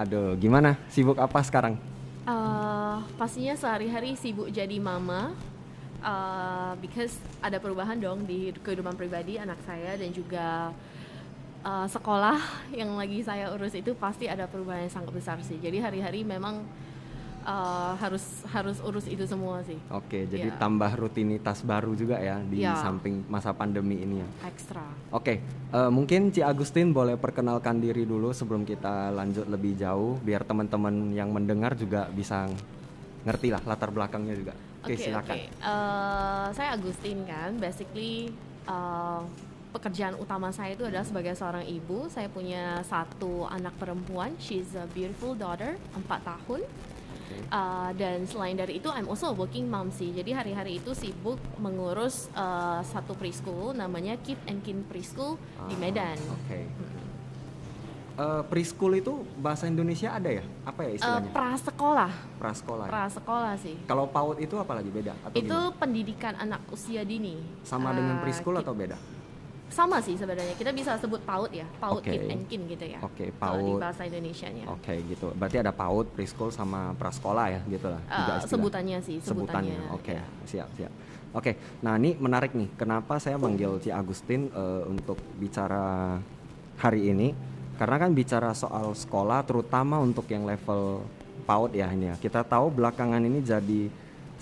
[0.00, 0.80] Aduh, gimana?
[0.88, 1.76] Sibuk apa sekarang?
[2.24, 5.36] Uh, pastinya sehari-hari sibuk jadi mama.
[6.00, 7.12] Uh, because
[7.44, 10.72] ada perubahan dong di kehidupan pribadi anak saya dan juga
[11.60, 12.40] uh, sekolah
[12.72, 15.60] yang lagi saya urus itu pasti ada perubahan yang sangat besar sih.
[15.60, 16.64] Jadi hari-hari memang
[17.44, 19.76] uh, harus harus urus itu semua sih.
[19.88, 20.58] Oke, jadi Ya.
[20.58, 22.76] tambah rutinitas baru juga ya di Ya.
[22.76, 24.28] samping masa pandemi ini ya.
[24.48, 24.84] Ekstra.
[25.10, 30.44] Oke, eh, mungkin Ci Agustin boleh perkenalkan diri dulu sebelum kita lanjut lebih jauh, biar
[30.44, 32.46] teman-teman yang mendengar juga bisa
[33.20, 34.54] ngerti lah latar belakangnya juga.
[34.80, 35.36] Oke, Oke, silakan.
[35.36, 35.44] oke.
[35.44, 38.32] Eh, saya Agustin kan, basically
[38.64, 39.22] eh,
[39.70, 42.10] pekerjaan utama saya itu adalah sebagai seorang ibu.
[42.10, 46.60] Saya punya satu anak perempuan, she's a beautiful daughter, 4 tahun.
[47.30, 47.46] Oke.
[47.46, 50.10] Uh, dan selain dari itu, I'm also a working mom sih.
[50.10, 55.80] Jadi hari-hari itu sibuk mengurus uh, satu preschool, namanya Kid and Kin Preschool di Ah,
[55.80, 56.18] Medan.
[56.36, 56.66] Oke.
[58.10, 60.44] Eh, preschool itu bahasa Indonesia ada ya?
[60.60, 61.30] Apa ya Uh, istilahnya?
[61.32, 62.84] prasekolah, Prasekolah.
[62.84, 62.90] ya?
[62.92, 63.76] prasekolah sih.
[63.86, 65.16] Kalau PAUD itu apa lagi beda?
[65.24, 65.78] Atau Itu gimana?
[65.78, 67.40] pendidikan anak usia dini.
[67.64, 68.98] sama Uh, dengan preschool atau beda?
[69.70, 72.10] Sama sih sebenarnya kita bisa sebut PAUD ya PAUD Oke.
[72.10, 73.80] Kid and Kin gitu ya Oke, kalau di PAUD.
[73.80, 75.30] bahasa Indonesianya Oke, gitu.
[75.38, 78.02] Berarti ada PAUD, preschool sama prasekolah ya, gitu lah.
[78.02, 78.38] Istilah.
[78.50, 79.78] sebutannya sih sebutannya.
[79.78, 80.24] sebutannya, Oke, ya.
[80.44, 80.92] siap, siap.
[81.30, 81.54] Oke,
[81.86, 82.74] nah ini menarik nih.
[82.74, 86.18] Kenapa saya manggil Ci Agustin eh, untuk bicara
[86.82, 87.30] hari ini?
[87.78, 91.06] Karena kan bicara soal sekolah, terutama untuk yang level
[91.46, 92.18] PAUD ya ini ya.
[92.18, 93.86] Kita tahu belakangan ini jadi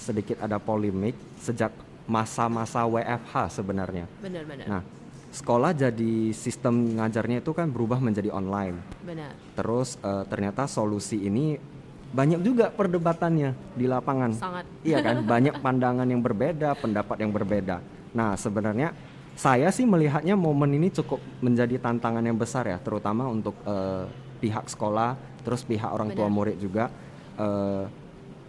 [0.01, 1.71] sedikit ada polemik sejak
[2.09, 4.09] masa-masa WFH sebenarnya.
[4.25, 4.83] benar-benar Nah,
[5.29, 8.81] sekolah jadi sistem ngajarnya itu kan berubah menjadi online.
[9.05, 11.61] benar Terus eh, ternyata solusi ini
[12.09, 14.33] banyak juga perdebatannya di lapangan.
[14.33, 17.85] sangat Iya kan, banyak pandangan yang berbeda, pendapat yang berbeda.
[18.17, 18.97] Nah, sebenarnya
[19.37, 24.09] saya sih melihatnya momen ini cukup menjadi tantangan yang besar ya, terutama untuk eh,
[24.41, 25.15] pihak sekolah,
[25.45, 26.37] terus pihak orang tua Benar.
[26.37, 26.89] murid juga.
[27.37, 27.85] Eh,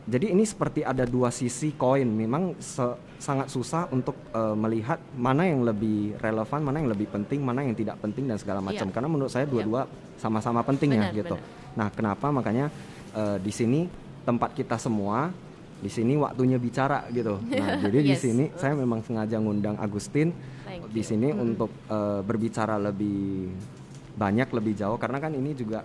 [0.06, 2.06] jadi ini seperti ada dua sisi koin.
[2.06, 7.40] Memang se- sangat susah untuk eh, melihat mana yang lebih relevan, mana yang lebih penting,
[7.40, 8.88] mana yang tidak penting dan segala macam.
[8.88, 8.94] Iya.
[8.94, 11.36] Karena menurut saya dua-dua sama-sama penting ya Benar, gitu.
[11.36, 11.76] benar.
[11.76, 12.66] Nah, kenapa makanya
[13.12, 13.86] eh, di sini
[14.24, 15.30] tempat kita semua,
[15.80, 17.40] di sini waktunya bicara gitu.
[17.59, 18.22] Nah, jadi di Yes.
[18.24, 20.32] sini saya memang sengaja ngundang Agustin
[20.64, 21.08] Thank di you.
[21.08, 23.52] sini untuk eh, berbicara lebih
[24.16, 25.84] banyak, lebih jauh karena kan ini juga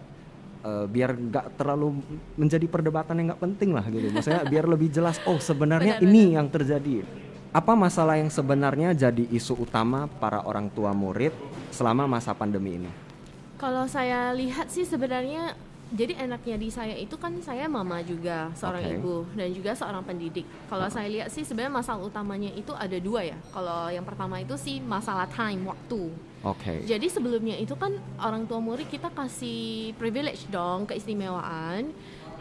[0.65, 2.01] eh, biar nggak terlalu
[2.41, 4.09] menjadi perdebatan yang nggak penting lah gitu.
[4.09, 5.21] Maksudnya biar lebih jelas.
[5.29, 7.05] Oh, sebenarnya Benar, ini yang terjadi.
[7.55, 11.31] Apa masalah yang sebenarnya jadi isu utama para orang tua murid
[11.71, 13.05] selama masa pandemi ini?
[13.65, 15.57] kalau saya lihat sih sebenarnya
[15.95, 18.95] jadi enaknya di saya itu kan saya mama juga seorang Oke.
[18.99, 20.45] ibu dan juga seorang pendidik.
[20.67, 23.39] Kalau saya lihat sih sebenarnya masalah utamanya itu ada dua ya.
[23.55, 26.13] Kalau yang pertama itu sih masalah time waktu.
[26.45, 26.85] Oke.
[26.85, 31.89] Jadi sebelumnya itu kan orang tua murid kita kasih privilege dong, keistimewaan.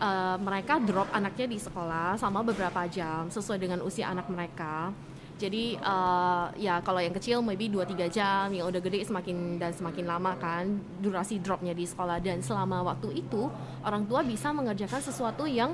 [0.04, 4.92] Eh, mereka drop anaknya di sekolah sama beberapa jam sesuai dengan usia anak mereka.
[5.40, 10.04] Jadi eh, ya kalau yang kecil maybe 2-3 jam, yang udah gede semakin dan semakin
[10.04, 10.68] lama kan
[11.00, 13.48] durasi dropnya di sekolah dan selama waktu itu
[13.88, 15.72] orang tua bisa mengerjakan sesuatu yang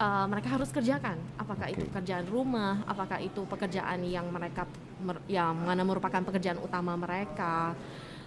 [0.00, 1.20] eh, mereka harus kerjakan.
[1.36, 1.92] Apakah itu Oke.
[1.92, 4.64] pekerjaan rumah, apakah itu pekerjaan yang mereka
[5.28, 7.76] yang mana merupakan pekerjaan utama mereka.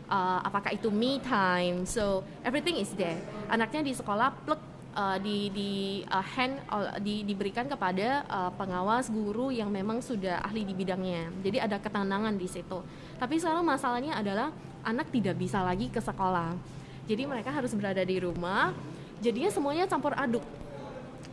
[0.09, 1.85] Uh, apakah itu me time?
[1.85, 3.21] So everything is there.
[3.45, 4.61] Anaknya di sekolah plek
[4.97, 5.71] uh, di di
[6.09, 11.29] uh, hand uh, di, diberikan kepada uh, pengawas guru yang memang sudah ahli di bidangnya.
[11.45, 12.81] Jadi ada ketenangan di situ.
[13.21, 14.49] Tapi sekarang masalahnya adalah
[14.81, 16.57] anak tidak bisa lagi ke sekolah.
[17.05, 18.73] Jadi mereka harus berada di rumah.
[19.19, 20.45] Jadinya semuanya campur aduk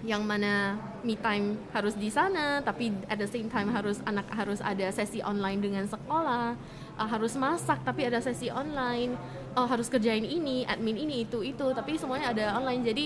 [0.04, 4.60] yang mana me time harus di sana tapi at the same time harus anak harus
[4.60, 6.54] ada sesi online dengan sekolah
[7.00, 9.16] uh, harus masak tapi ada sesi online
[9.56, 12.84] oh harus kerjain ini admin ini itu itu tapi semuanya ada online.
[12.84, 13.04] Jadi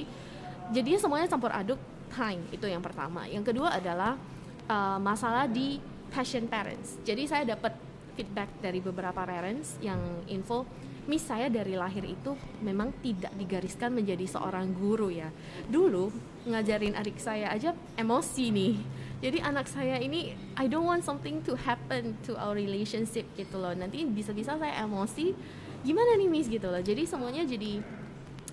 [0.75, 1.79] jadinya semuanya campur aduk
[2.11, 3.25] time itu yang pertama.
[3.31, 4.19] Yang kedua adalah
[4.67, 5.79] uh, masalah di
[6.11, 6.99] passion parents.
[7.07, 7.79] Jadi saya dapat
[8.19, 10.67] feedback dari beberapa parents yang info
[11.09, 15.33] Miss saya dari lahir itu memang tidak digariskan menjadi seorang guru ya.
[15.69, 16.13] Dulu
[16.49, 18.75] ngajarin adik saya aja emosi nih.
[19.21, 23.73] Jadi anak saya ini I don't want something to happen to our relationship gitu loh.
[23.73, 25.33] Nanti bisa-bisa saya emosi.
[25.81, 26.81] Gimana nih Miss gitu loh.
[26.81, 27.81] Jadi semuanya jadi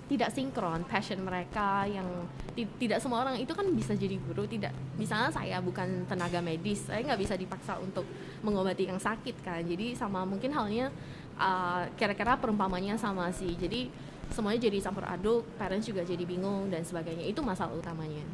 [0.07, 2.07] tidak sinkron passion mereka yang
[2.55, 6.87] ti- tidak semua orang itu kan bisa jadi guru tidak misalnya saya bukan tenaga medis
[6.87, 8.07] saya nggak bisa dipaksa untuk
[8.39, 10.87] mengobati yang sakit kan jadi sama mungkin halnya
[11.37, 13.53] uh, kira-kira perumpamannya sama sih.
[13.55, 13.89] Jadi
[14.33, 17.23] semuanya jadi campur aduk parents juga jadi bingung dan sebagainya.
[17.29, 18.25] Itu masalah utamanya.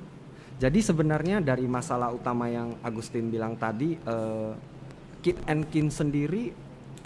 [0.58, 4.52] Jadi sebenarnya dari masalah utama yang Agustin bilang tadi, eh,
[5.20, 6.54] Kid and Kin sendiri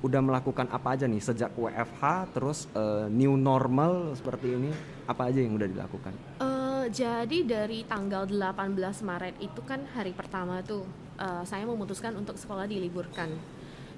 [0.06, 4.70] udah melakukan apa aja nih sejak WFH terus uh, new normal seperti ini
[5.10, 6.14] apa aja yang udah dilakukan?
[6.38, 10.86] Uh, jadi dari tanggal 18 Maret itu kan hari pertama tuh
[11.18, 13.34] uh, saya memutuskan untuk sekolah diliburkan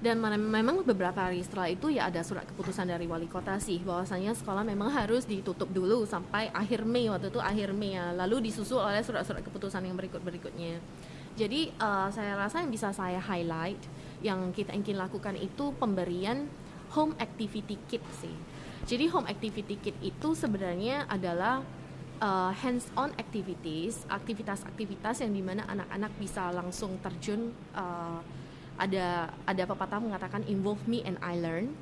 [0.00, 4.32] dan memang beberapa hari setelah itu ya ada surat keputusan dari wali kota sih bahwasanya
[4.32, 8.16] sekolah memang harus ditutup dulu sampai akhir Mei waktu itu akhir Mei ya.
[8.16, 10.80] Lalu disusul oleh surat-surat keputusan yang berikut berikutnya.
[11.36, 13.76] Jadi uh, saya rasa yang bisa saya highlight
[14.24, 16.48] yang kita ingin lakukan itu pemberian
[16.96, 18.32] home activity kit sih.
[18.88, 21.60] Jadi home activity kit itu sebenarnya adalah
[22.24, 28.39] uh, hands-on activities, aktivitas-aktivitas yang di mana anak-anak bisa langsung terjun uh,
[28.80, 31.76] ada ada pepatah mengatakan involve me and I learn.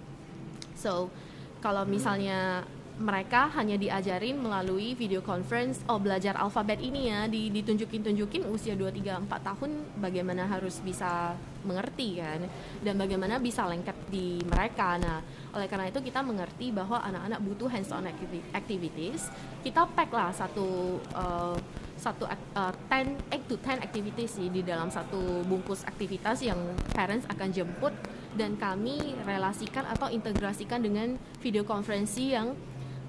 [0.75, 1.15] So
[1.63, 2.67] kalau misalnya
[2.99, 8.91] mereka hanya diajarin melalui video conference oh belajar alfabet ini ya ditunjukin tunjukin usia 2
[8.91, 9.71] 3 4 tahun
[10.03, 12.43] bagaimana harus bisa mengerti kan?
[12.83, 14.99] Dan bagaimana bisa lengket di mereka.
[14.99, 15.23] Nah
[15.55, 18.11] oleh karena itu kita mengerti bahwa anak-anak butuh hands on
[18.51, 19.31] activities.
[19.63, 21.55] Kita pack lah satu uh,
[21.99, 26.57] satu uh, 10 8 to 10 activities sih di dalam satu bungkus aktivitas yang
[26.95, 27.93] parents akan jemput
[28.39, 32.55] dan kami relasikan atau integrasikan dengan video konferensi yang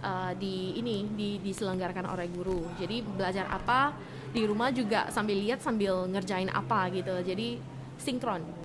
[0.01, 2.65] uh, di ini di diselenggarakan oleh guru.
[2.81, 3.94] Jadi belajar apa
[4.30, 7.13] di rumah juga sambil lihat sambil ngerjain apa gitu.
[7.21, 7.62] Jadi
[8.00, 8.58] sinkron.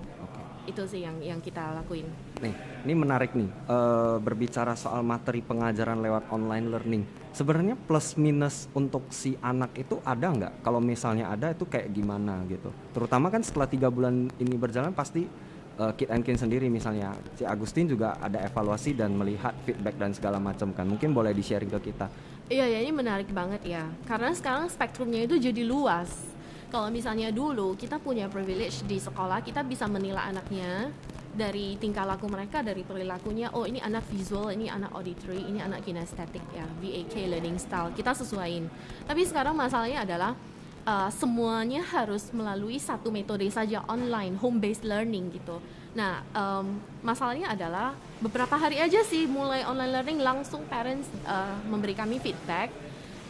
[0.65, 2.09] Itu sih yang yang kita lakuin.
[2.41, 2.53] Nih,
[2.85, 9.11] ini menarik nih uh, berbicara soal materi pengajaran lewat online learning sebenarnya plus minus untuk
[9.11, 10.53] si anak itu ada nggak?
[10.63, 12.71] Kalau misalnya ada itu kayak gimana gitu?
[12.95, 15.27] Terutama kan setelah tiga bulan ini berjalan pasti
[15.75, 20.15] uh, Kit and Kin sendiri misalnya si Agustin juga ada evaluasi dan melihat feedback dan
[20.15, 20.87] segala macam kan.
[20.87, 22.07] Mungkin boleh di sharing ke kita.
[22.47, 23.83] Iya ya ini menarik banget ya.
[24.07, 26.34] Karena sekarang spektrumnya itu jadi luas.
[26.75, 30.91] Kalau misalnya dulu kita punya privilege di sekolah kita bisa menilai anaknya
[31.31, 35.87] dari tingkah laku mereka dari perilakunya oh ini anak visual ini anak auditory ini anak
[35.87, 38.67] kinestetik ya VAK learning style kita sesuaiin.
[39.07, 40.35] Tapi sekarang masalahnya adalah
[40.83, 45.63] uh, semuanya harus melalui satu metode saja online home based learning gitu.
[45.95, 51.95] Nah um, masalahnya adalah beberapa hari aja sih mulai online learning langsung parents uh, memberi
[51.95, 52.67] kami feedback.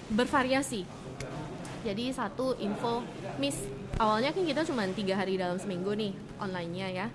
[0.09, 1.04] Bervariasi
[1.85, 3.05] jadi satu info
[3.37, 3.61] miss
[4.01, 6.11] awalnya kan kita cuma tiga hari dalam seminggu nih
[6.41, 7.07] onlinenya ya.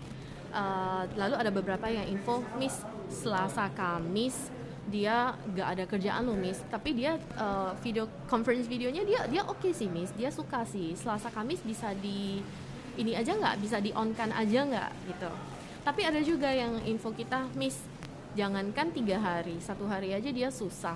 [0.50, 4.50] Uh, lalu ada beberapa yang info Miss Selasa Kamis
[4.90, 6.58] dia gak ada kerjaan loh Miss.
[6.66, 10.10] Tapi dia uh, video conference videonya dia dia oke okay sih Miss.
[10.18, 10.98] Dia suka sih.
[10.98, 12.42] Selasa Kamis bisa di
[12.98, 13.62] ini aja nggak?
[13.62, 14.90] Bisa di on kan aja nggak?
[15.06, 15.30] Gitu.
[15.86, 17.78] Tapi ada juga yang info kita Miss
[18.34, 20.94] jangankan tiga hari satu hari aja dia susah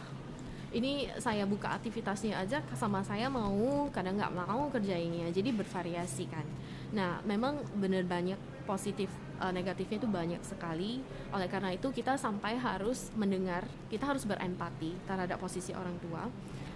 [0.74, 6.44] ini saya buka aktivitasnya aja sama saya mau kadang nggak mau kerjainnya jadi bervariasi kan
[6.90, 8.36] nah memang bener banyak
[8.66, 9.08] positif
[9.40, 11.00] uh, negatifnya itu banyak sekali.
[11.30, 16.26] Oleh karena itu kita sampai harus mendengar, kita harus berempati terhadap posisi orang tua.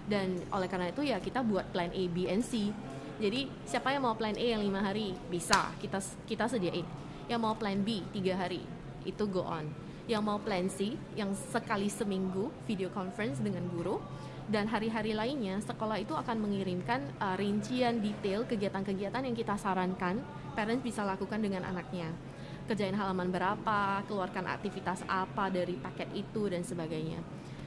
[0.09, 2.73] Dan oleh karena itu ya kita buat plan A, B, and C.
[3.19, 6.87] Jadi siapa yang mau plan A yang lima hari bisa kita kita sediain.
[7.29, 8.63] Yang mau plan B tiga hari
[9.05, 9.69] itu go on.
[10.09, 14.01] Yang mau plan C yang sekali seminggu video conference dengan guru
[14.49, 20.17] dan hari-hari lainnya sekolah itu akan mengirimkan uh, rincian detail kegiatan-kegiatan yang kita sarankan
[20.57, 22.09] parents bisa lakukan dengan anaknya
[22.69, 27.17] kerjain halaman berapa, keluarkan aktivitas apa dari paket itu dan sebagainya.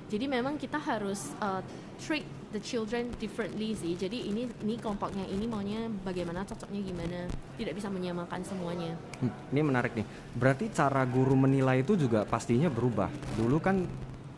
[0.07, 1.59] Jadi memang kita harus uh,
[1.99, 3.97] treat the children differently sih.
[3.97, 7.27] Jadi ini ini kelompoknya ini maunya bagaimana, cocoknya gimana.
[7.57, 8.93] Tidak bisa menyamakan semuanya.
[9.19, 10.07] Hmm, ini menarik nih.
[10.37, 13.09] Berarti cara guru menilai itu juga pastinya berubah.
[13.41, 13.83] Dulu kan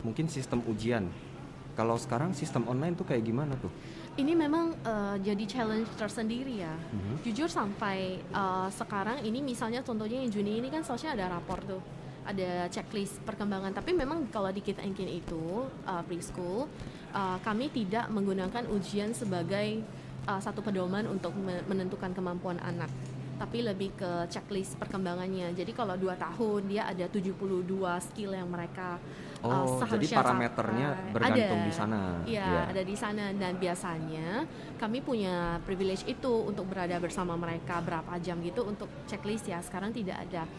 [0.01, 1.11] mungkin sistem ujian.
[1.75, 3.67] Kalau sekarang sistem online tuh kayak gimana tuh?
[4.15, 6.71] ini memang uh, jadi challenge tersendiri ya.
[6.71, 7.15] Mm-hmm.
[7.27, 11.81] Jujur sampai uh, sekarang ini misalnya contohnya yang Juni ini kan seharusnya ada rapor tuh,
[12.25, 13.71] ada checklist perkembangan.
[13.71, 16.67] Tapi memang kalau di kita Engkin itu uh, preschool,
[17.13, 19.85] uh, kami tidak menggunakan ujian sebagai
[20.25, 21.31] uh, satu pedoman untuk
[21.69, 22.89] menentukan kemampuan anak
[23.35, 25.51] tapi lebih ke checklist perkembangannya.
[25.51, 27.67] Jadi kalau dua tahun dia ada 72
[27.99, 28.95] skill yang mereka
[29.45, 31.11] Oh, uh, jadi parameternya capai.
[31.13, 31.99] bergantung ada, di sana.
[32.25, 32.61] Iya, ya.
[32.73, 34.27] ada di sana dan biasanya
[34.81, 39.61] kami punya privilege itu untuk berada bersama mereka berapa jam gitu untuk checklist ya.
[39.61, 40.49] Sekarang tidak ada.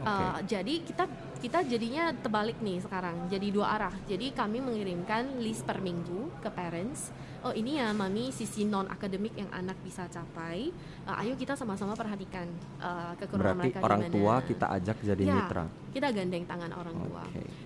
[0.00, 0.08] Okay.
[0.08, 1.04] Uh, jadi kita
[1.40, 3.28] kita jadinya terbalik nih sekarang.
[3.28, 3.94] Jadi dua arah.
[4.08, 7.12] Jadi kami mengirimkan list per minggu ke parents
[7.44, 10.68] oh ini ya mami sisi non akademik yang anak bisa capai
[11.08, 12.44] uh, ayo kita sama-sama perhatikan
[12.80, 14.14] uh, kekurangan Berarti mereka orang gimana.
[14.14, 17.04] tua kita ajak jadi ya, mitra kita gandeng tangan orang okay.
[17.08, 17.22] tua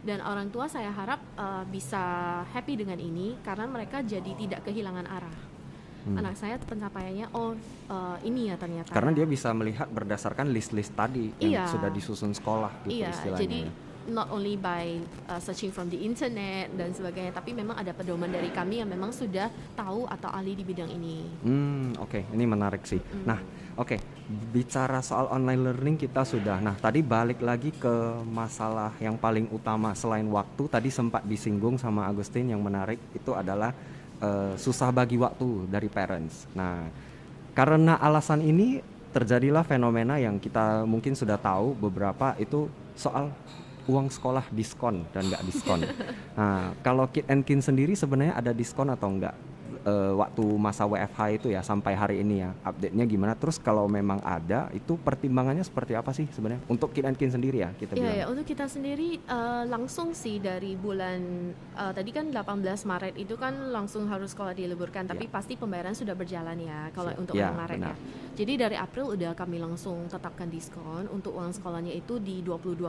[0.07, 2.03] dan orang tua saya harap uh, bisa
[2.55, 5.54] happy dengan ini karena mereka jadi tidak kehilangan arah
[6.05, 6.21] Hmm.
[6.21, 7.57] anak saya pencapaiannya oh
[7.89, 11.73] uh, ini ya ternyata Karena dia bisa melihat berdasarkan list-list tadi yang Iya.
[11.73, 13.41] sudah disusun sekolah gitu Iya, istilahnya.
[13.41, 13.73] jadi ya.
[14.05, 15.01] not only by
[15.33, 19.17] uh, searching from the internet dan sebagainya, tapi memang ada pedoman dari kami yang memang
[19.17, 21.25] sudah tahu atau ahli di bidang ini.
[21.41, 23.01] Hmm, oke, ini menarik sih.
[23.01, 23.25] Mm.
[23.25, 23.41] Nah,
[23.81, 23.97] oke,
[24.53, 26.61] bicara soal online learning kita sudah.
[26.61, 30.69] Nah, tadi balik lagi ke masalah yang paling utama selain waktu.
[30.69, 33.73] Tadi sempat disinggung sama Agustin yang menarik itu adalah
[34.25, 36.49] eh, susah bagi waktu dari parents.
[36.57, 36.89] Nah,
[37.53, 38.81] karena alasan ini
[39.15, 42.67] terjadilah fenomena yang kita mungkin sudah tahu beberapa itu
[42.99, 43.31] soal
[43.87, 45.85] uang sekolah diskon dan nggak diskon.
[46.39, 49.37] nah, kalau Kid and Kin sendiri sebenarnya ada diskon atau enggak?
[49.85, 54.19] Eh, waktu masa WFH itu ya sampai hari ini ya update-nya gimana terus kalau memang
[54.21, 58.01] ada itu pertimbangannya seperti apa sih sebenarnya untuk Kid and Kin sendiri ya kita Iya,
[58.01, 61.21] bilang ya, untuk kita sendiri uh, langsung sih dari bulan
[61.75, 62.41] uh, tadi kan 18
[62.85, 67.21] Maret itu kan langsung harus sekolah diliburkan, tapi pasti pembayaran sudah berjalan ya kalau Siap.
[67.21, 67.93] untuk Ya, bulan Maret benar.
[67.93, 67.97] ya.
[68.35, 72.81] Jadi dari April udah kami langsung tetapkan diskon untuk uang sekolahnya itu di 22%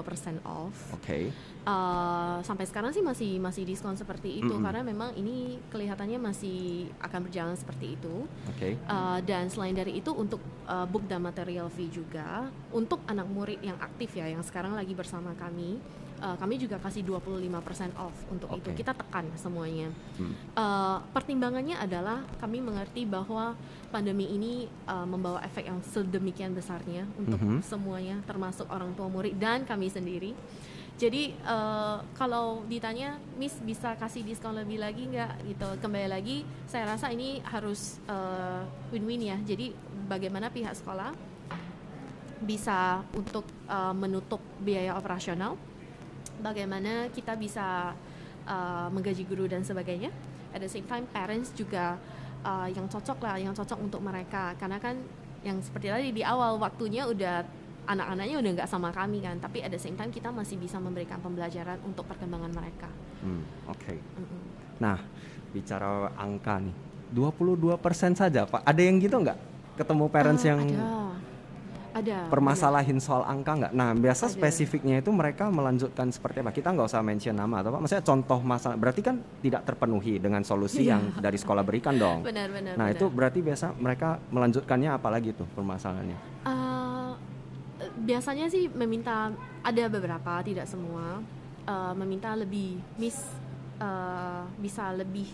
[0.44, 0.76] off.
[0.92, 1.20] oke
[1.66, 4.62] Uh, sampai sekarang sih masih masih diskon seperti itu Mm-mm.
[4.62, 8.26] karena memang ini kelihatannya masih akan berjalan seperti itu.
[8.50, 10.40] oke Uh, dan selain dari itu untuk
[10.70, 14.94] uh, book dan material fee juga untuk anak murid yang aktif ya yang sekarang lagi
[14.94, 15.82] bersama kami
[16.22, 18.78] uh, kami juga kasih 25% off untuk itu Oke.
[18.78, 20.32] kita tekan semuanya Hmm.
[20.56, 23.52] Uh, pertimbangannya adalah kami mengerti bahwa
[23.92, 27.60] pandemi ini uh, membawa efek yang sedemikian besarnya untuk Mhm.
[27.60, 30.32] semuanya termasuk orang tua murid dan kami sendiri
[30.96, 36.96] jadi uh, kalau ditanya Miss bisa kasih diskon lebih lagi nggak gitu kembali lagi saya
[36.96, 38.64] rasa ini harus uh,
[38.96, 39.76] win-win ya jadi
[40.08, 41.12] bagaimana pihak sekolah
[42.40, 45.60] bisa untuk uh, menutup biaya operasional
[46.42, 47.94] bagaimana kita bisa
[48.48, 50.10] uh, menggaji guru dan sebagainya.
[50.56, 52.00] At the same time parents juga
[52.46, 54.56] uh, yang cocok lah yang cocok untuk mereka.
[54.56, 54.96] Karena kan
[55.44, 57.44] yang seperti tadi di awal waktunya udah
[57.86, 59.38] anak-anaknya udah nggak sama kami kan.
[59.38, 62.90] Tapi at the same time kita masih bisa memberikan pembelajaran untuk perkembangan mereka.
[63.22, 63.94] Hmm, oke.
[63.94, 64.42] Mm-mm.
[64.76, 65.00] nah
[65.56, 66.76] bicara angka nih.
[67.16, 67.80] 22%
[68.18, 68.66] saja pak.
[68.66, 69.40] Ada yang gitu nggak?
[69.76, 71.15] Ketemu parents Ah, yang ada
[71.96, 73.72] ada permasalahin soal angka nggak?
[73.72, 74.36] Nah biasa Ada.
[74.36, 76.52] spesifiknya itu mereka melanjutkan seperti apa?
[76.52, 77.80] Kita nggak usah mention nama atau apa?
[77.80, 81.00] Maksudnya contoh masalah berarti kan tidak terpenuhi dengan solusi Iya.
[81.00, 82.20] yang dari sekolah berikan dong.
[82.22, 83.00] benar benar Nah benar.
[83.00, 86.18] itu berarti biasa mereka melanjutkannya apalagi tuh permasalahannya?
[86.44, 87.12] Eh,
[88.04, 91.24] biasanya sih meminta ada beberapa tidak semua
[91.64, 93.24] eh, meminta lebih miss
[93.80, 95.32] eh, bisa lebih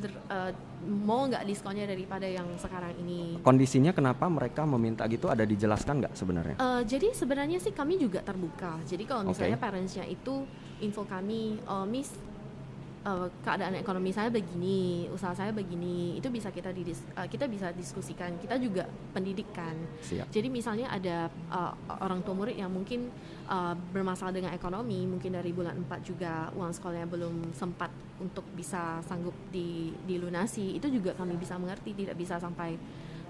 [0.00, 0.52] eh,
[0.86, 6.14] mau nggak diskonnya daripada yang sekarang ini Kondisinya kenapa mereka meminta gitu ada dijelaskan nggak
[6.14, 6.56] sebenarnya?
[6.58, 8.78] Eh, jadi sebenarnya sih kami juga terbuka.
[8.86, 9.64] Jadi kalau misalnya Oke.
[9.64, 10.46] parentsnya itu
[10.78, 12.12] info kami, oh Miss
[13.04, 17.70] eh, keadaan ekonomi saya begini, usaha saya begini, itu bisa kita didis, eh, kita bisa
[17.74, 18.34] diskusikan.
[18.38, 19.74] Kita juga pendidikan.
[20.02, 20.30] Siap.
[20.30, 23.10] Jadi misalnya ada uh, orang tua murid yang mungkin
[23.48, 28.98] uh, bermasalah dengan ekonomi, mungkin dari bulan 4 juga uang sekolahnya belum sempat untuk bisa
[29.06, 32.74] sanggup di dilunasi, itu juga kami bisa mengerti, tidak bisa sampai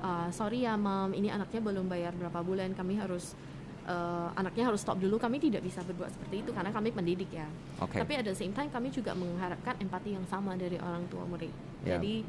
[0.03, 3.37] uh, sorry ya mam, ini anaknya belum bayar berapa bulan, kami harus
[3.89, 7.49] uh, anaknya harus stop dulu, kami tidak bisa berbuat seperti itu karena kami pendidik ya.
[7.81, 7.97] Oke.
[7.99, 11.51] Tapi the same time kami juga mengharapkan empati yang sama dari orang tua murid.
[11.83, 11.97] Ya.
[11.97, 12.23] Jadi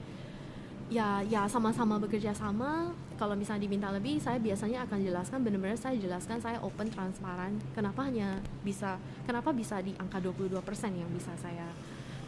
[0.89, 2.89] ya ya sama-sama bekerja sama.
[3.19, 7.59] Kalau misalnya diminta lebih, saya biasanya akan jelaskan benar-benar saya jelaskan saya open transparan.
[7.75, 8.95] Kenapa hanya bisa
[9.27, 10.55] kenapa bisa di angka 22%
[10.95, 11.67] yang bisa saya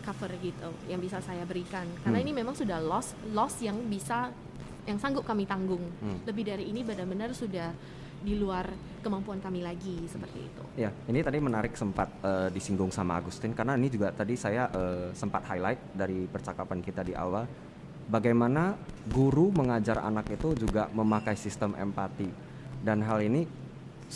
[0.04, 1.88] cover gitu, yang bisa saya berikan.
[2.04, 2.26] Karena Hmm.
[2.28, 4.34] ini memang sudah loss loss yang bisa
[4.84, 5.82] yang sanggup kami tanggung.
[6.02, 6.20] Hmm.
[6.28, 7.72] Lebih dari ini benar-benar sudah
[8.22, 8.70] di luar
[9.02, 10.64] kemampuan kami lagi seperti itu.
[10.78, 15.10] Ya, ini tadi menarik sempat eh, disinggung sama Agustin karena ini juga tadi saya eh,
[15.18, 17.50] sempat highlight dari percakapan kita di awal
[18.08, 18.76] bagaimana
[19.10, 22.30] guru mengajar anak itu juga memakai sistem empati
[22.82, 23.46] dan hal ini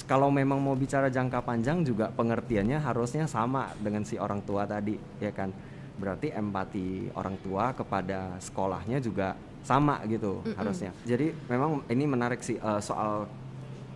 [0.03, 5.00] kalau memang mau bicara jangka panjang juga pengertiannya harusnya sama dengan si orang tua tadi
[5.24, 5.53] ya kan
[5.95, 10.59] berarti empati orang tua kepada sekolahnya juga sama gitu Mm-mm.
[10.59, 13.25] harusnya jadi memang ini menarik sih eh, soal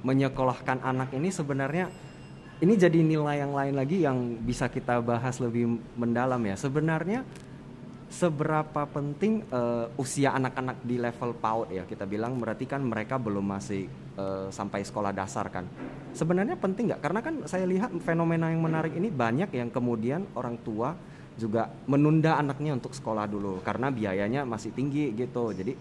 [0.04, 1.92] menyekolahkan anak ini sebenarnya
[2.60, 6.60] ini jadi nilai yang lain lagi yang bisa kita bahas lebih mendalam ya.
[6.60, 7.24] Sebenarnya
[8.10, 13.46] seberapa penting eh, usia anak-anak di level PAUD ya kita bilang berarti kan mereka belum
[13.46, 13.88] masih
[14.18, 15.64] eh, sampai sekolah dasar kan.
[16.12, 17.02] Sebenarnya penting nggak?
[17.06, 20.98] Karena kan saya lihat fenomena yang menarik ini banyak yang kemudian orang tua
[21.40, 25.56] juga menunda anaknya untuk sekolah dulu karena biayanya masih tinggi gitu.
[25.56, 25.72] Jadi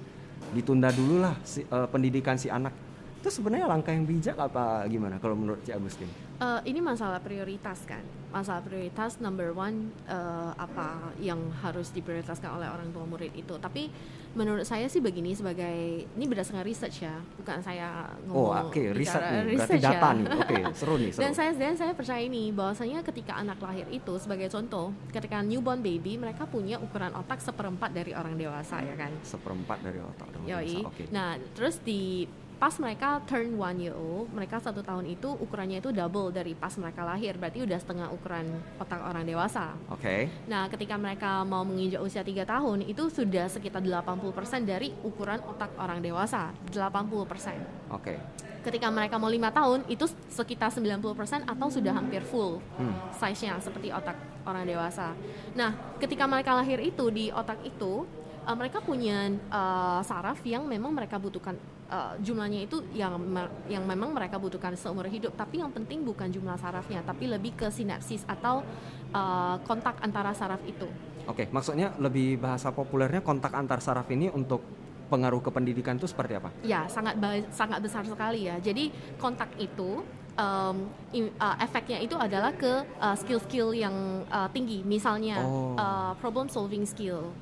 [0.54, 2.87] ditunda dulu lah si, eh, pendidikan si anak.
[3.18, 6.06] Itu sebenarnya langkah yang bijak apa gimana kalau menurut Ci Agustin?
[6.38, 7.98] Uh, ini masalah prioritas kan.
[8.30, 13.58] Masalah prioritas number one uh, apa yang harus diprioritaskan oleh orang tua murid itu.
[13.58, 13.90] Tapi
[14.38, 19.18] menurut saya sih begini sebagai ini berdasarkan research ya, bukan saya Oh, ngomong oke, riset
[19.18, 20.14] bicara nih, berarti research data ya.
[20.14, 20.26] nih.
[20.30, 21.22] Oke, seru nih, seru.
[21.26, 25.82] Dan saya dan saya percaya ini bahwasanya ketika anak lahir itu sebagai contoh, ketika newborn
[25.82, 29.10] baby mereka punya ukuran otak seperempat dari orang dewasa ya kan.
[29.26, 30.86] Seperempat dari otak Yoi.
[30.86, 30.86] dewasa.
[30.86, 31.02] Oke.
[31.10, 35.94] Nah, terus di pas mereka turn one year old, mereka satu tahun itu ukurannya itu
[35.94, 38.50] double dari pas mereka lahir, berarti udah setengah ukuran
[38.82, 39.78] otak orang dewasa.
[39.94, 40.26] Oke.
[40.50, 45.70] Nah, ketika mereka mau menginjak usia 3 tahun, itu sudah sekitar 80% dari ukuran otak
[45.78, 47.62] orang dewasa, 80%.
[47.94, 48.18] Oke.
[48.58, 52.90] Ketika mereka mau lima tahun, itu sekitar 90% atau sudah hampir full Hmm.
[53.14, 55.14] size-nya seperti otak orang dewasa.
[55.54, 58.02] Nah, ketika mereka lahir itu di otak itu,
[58.48, 61.54] uh, mereka punya uh, saraf yang memang mereka butuhkan
[61.90, 65.34] uh, jumlahnya itu yang me- yang memang mereka butuhkan seumur hidup.
[65.34, 68.62] Tapi yang penting bukan jumlah sarafnya, tapi lebih ke sinapsis atau
[69.12, 70.86] uh, kontak antara saraf itu.
[71.28, 74.64] Oke, maksudnya lebih bahasa populernya kontak antar saraf ini untuk
[75.12, 76.52] pengaruh ke pendidikan itu seperti apa?
[76.64, 77.16] Ya, sangat
[77.52, 78.56] sangat besar sekali ya.
[78.60, 80.04] Jadi kontak itu
[80.36, 80.76] um,
[81.36, 84.80] uh, efeknya itu adalah ke uh, skill-skill yang uh, tinggi.
[84.84, 85.76] Misalnya Oh.
[85.76, 87.32] uh, problem solving skill,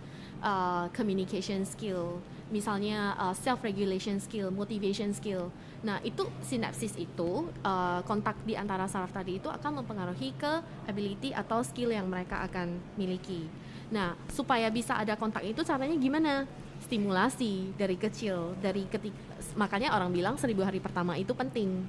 [0.46, 2.22] uh, communication skill,
[2.54, 5.50] misalnya uh, self regulation skill, motivation skill.
[5.82, 11.34] Nah, itu sinapsis itu uh, kontak di antara saraf tadi itu akan mempengaruhi ke ability
[11.34, 13.50] atau skill yang mereka akan miliki.
[13.90, 16.46] Nah, supaya bisa ada kontak itu caranya gimana?
[16.76, 19.14] Stimulasi dari kecil, dari ketik
[19.56, 21.82] makanya orang bilang seribu hari pertama itu penting.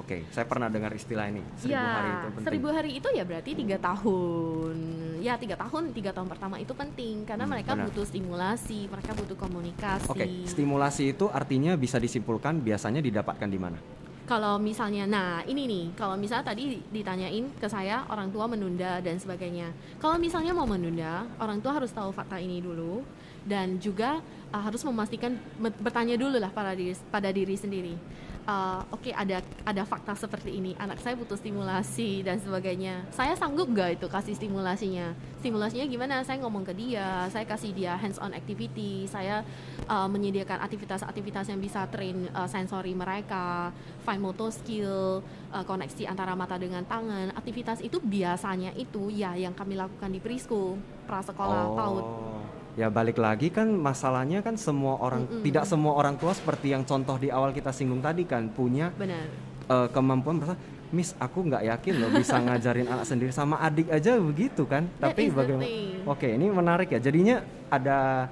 [0.00, 1.44] Oke, saya pernah dengar istilah ini.
[1.60, 2.46] Seribu ya, hari itu penting.
[2.48, 4.76] seribu hari itu ya berarti tiga tahun.
[5.20, 7.92] Ya tiga tahun, tiga tahun pertama itu penting karena Hmm, mereka benar.
[7.92, 10.08] butuh stimulasi, mereka butuh komunikasi.
[10.08, 13.76] Oke, stimulasi itu artinya bisa disimpulkan biasanya didapatkan di mana?
[14.24, 19.18] Kalau misalnya, nah ini nih, kalau misalnya tadi ditanyain ke saya orang tua menunda dan
[19.18, 19.74] sebagainya.
[19.98, 23.02] Kalau misalnya mau menunda, orang tua harus tahu fakta ini dulu
[23.42, 27.94] dan juga uh, harus memastikan me- bertanya dulu lah pada diri pada diri sendiri.
[28.48, 33.04] Uh, Oke ada ada fakta seperti ini, anak saya butuh stimulasi dan sebagainya.
[33.12, 35.12] Saya sanggup gak itu kasih stimulasinya?
[35.38, 36.24] Stimulasinya gimana?
[36.24, 39.44] Saya ngomong ke dia, saya kasih dia hands on activity, saya
[39.88, 43.70] uh, menyediakan aktivitas-aktivitas yang bisa train uh, sensori mereka,
[44.04, 45.20] fine motor skill,
[45.52, 47.36] uh, koneksi antara mata dengan tangan.
[47.36, 52.06] Aktivitas itu biasanya itu ya yang kami lakukan di preschool, prasekolah, PAUD.
[52.78, 55.42] Ya balik lagi kan masalahnya kan semua orang Mm-mm.
[55.42, 59.26] tidak semua orang tua seperti yang contoh di awal kita singgung tadi kan punya Benar.
[59.68, 60.54] eh, kemampuan merasa
[60.90, 65.14] Miss aku nggak yakin loh bisa ngajarin anak sendiri sama adik aja begitu kan That
[65.14, 65.66] tapi bagaimana.
[66.06, 68.26] Oke ini menarik ya jadinya ada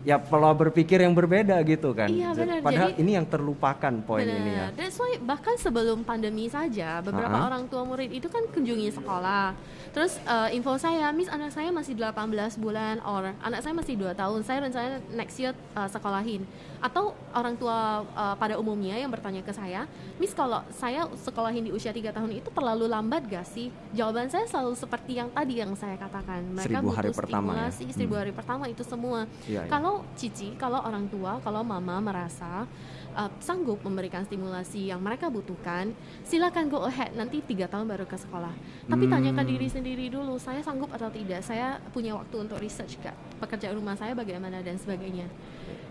[0.00, 2.64] ya pola berpikir yang berbeda gitu kan Iya, benar.
[2.64, 4.38] padahal Jadi- ini yang terlupakan poin Benar.
[4.38, 7.48] ini ya That's why bahkan sebelum pandemi saja beberapa Ha-ha.
[7.48, 9.52] orang tua murid itu kan kunjungi sekolah.
[9.90, 12.16] Terus uh, info saya, Miss anak saya masih 18
[12.56, 14.40] bulan or anak saya masih 2 tahun.
[14.40, 16.48] Saya rencana next year uh, sekolahin.
[16.80, 19.84] Atau orang tua uh, pada umumnya yang bertanya ke saya,
[20.16, 23.68] Miss kalau saya sekolahin di usia 3 tahun itu terlalu lambat gak sih?
[23.92, 26.40] Jawaban saya selalu seperti yang tadi yang saya katakan.
[26.56, 27.68] Mereka Seribu hari butuh pertama ya?
[27.70, 28.20] seribu Hmm.
[28.24, 29.28] hari pertama itu semua.
[29.44, 29.70] Iya, iya.
[29.70, 32.64] Kalau cici, kalau orang tua, kalau mama merasa
[33.12, 35.90] uh, sanggup memberikan stimulasi yang mereka butuhkan,
[36.22, 37.10] silakan go ahead.
[37.12, 38.52] Nanti tiga tahun baru ke sekolah.
[38.86, 39.12] Tapi Hmm.
[39.12, 41.40] tanyakan diri sendiri dulu, saya sanggup atau tidak.
[41.40, 43.14] Saya punya waktu untuk research gak?
[43.38, 45.26] Pekerjaan rumah saya bagaimana dan sebagainya.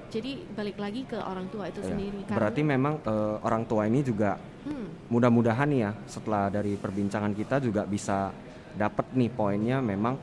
[0.09, 2.25] Jadi balik lagi ke orang tua itu Ya, sendiri.
[2.25, 7.61] Karena- berarti memang eh, orang tua ini juga hmm, mudah-mudahan ya setelah dari perbincangan kita
[7.61, 8.33] juga bisa
[8.73, 10.17] dapat nih poinnya memang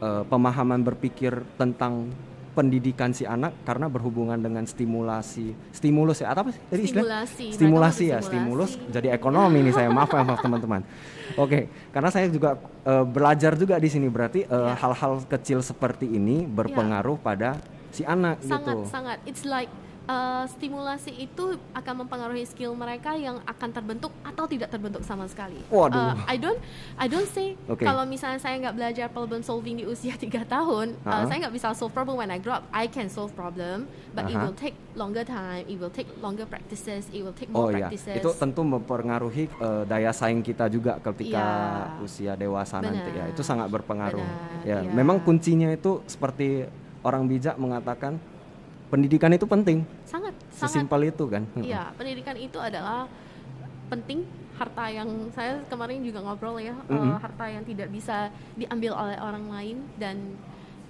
[0.00, 2.12] eh, pemahaman berpikir tentang
[2.50, 8.04] pendidikan si anak karena berhubungan dengan stimulasi stimulus ya atau apa sih tadi istilah stimulasi.
[8.10, 8.92] Ya stimulus stimulasi.
[8.92, 10.82] jadi ekonomi nih saya maaf ya maaf teman-teman
[11.38, 11.60] oke
[11.94, 14.74] karena saya juga eh, belajar juga di sini berarti eh, Ya.
[14.76, 17.56] hal-hal kecil seperti ini berpengaruh pada
[17.90, 19.70] si anak sangat gitu sangat it's like
[20.06, 25.58] uh, stimulasi itu akan mempengaruhi skill mereka yang akan terbentuk atau tidak terbentuk sama sekali.
[25.68, 25.96] Waduh.
[25.96, 26.60] Uh, I don't
[26.96, 27.82] I don't say Oke.
[27.82, 31.26] kalau misalnya saya nggak belajar problem solving di usia 3 tahun, uh, Uh-huh.
[31.26, 32.64] saya nggak bisa solve problem when I grow up.
[32.70, 34.46] I can solve problem, but it Uh-huh.
[34.46, 37.88] will take longer time, it will take longer practices, it will take Oh more iya,
[37.88, 38.16] practices.
[38.16, 42.02] itu tentu mempengaruhi eh, daya saing kita juga ketika Iya.
[42.02, 43.26] usia dewasa nanti ya.
[43.26, 43.32] Benar.
[43.32, 44.20] Itu sangat berpengaruh.
[44.22, 44.90] Benar, ya, iya.
[44.90, 46.66] memang kuncinya itu seperti
[47.00, 48.20] orang bijak mengatakan
[48.90, 49.86] pendidikan itu penting.
[50.04, 51.42] sangat sangat Sesimpel itu kan.
[51.56, 53.06] Iya, pendidikan itu adalah
[53.86, 54.26] penting
[54.58, 57.16] harta yang saya kemarin juga ngobrol ya, eh, Mhm.
[57.16, 60.36] harta yang tidak bisa diambil oleh orang lain dan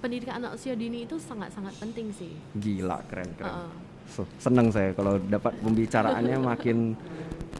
[0.01, 2.33] pendidikan anak usia dini itu sangat-sangat penting sih.
[2.57, 3.53] Gila, keren keren.
[3.53, 3.71] Heeh.
[4.11, 6.99] so, seneng saya kalau dapat pembicaraannya makin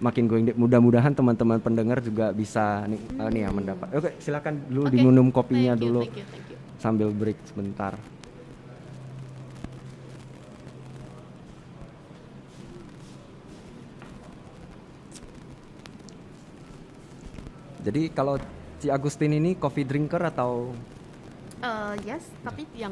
[0.04, 0.58] makin going deep.
[0.60, 3.88] Mudah-mudahan teman-teman pendengar juga bisa nih, eh, nih ya mendapat.
[3.96, 6.58] Oke, silakan dulu Oke, diminum kopinya thank you, dulu thank you, thank you.
[6.76, 7.96] sambil break sebentar.
[17.82, 18.38] Jadi kalau
[18.78, 20.74] Ci Agustin ini coffee drinker atau
[21.62, 22.90] Uh, yes, tapi yang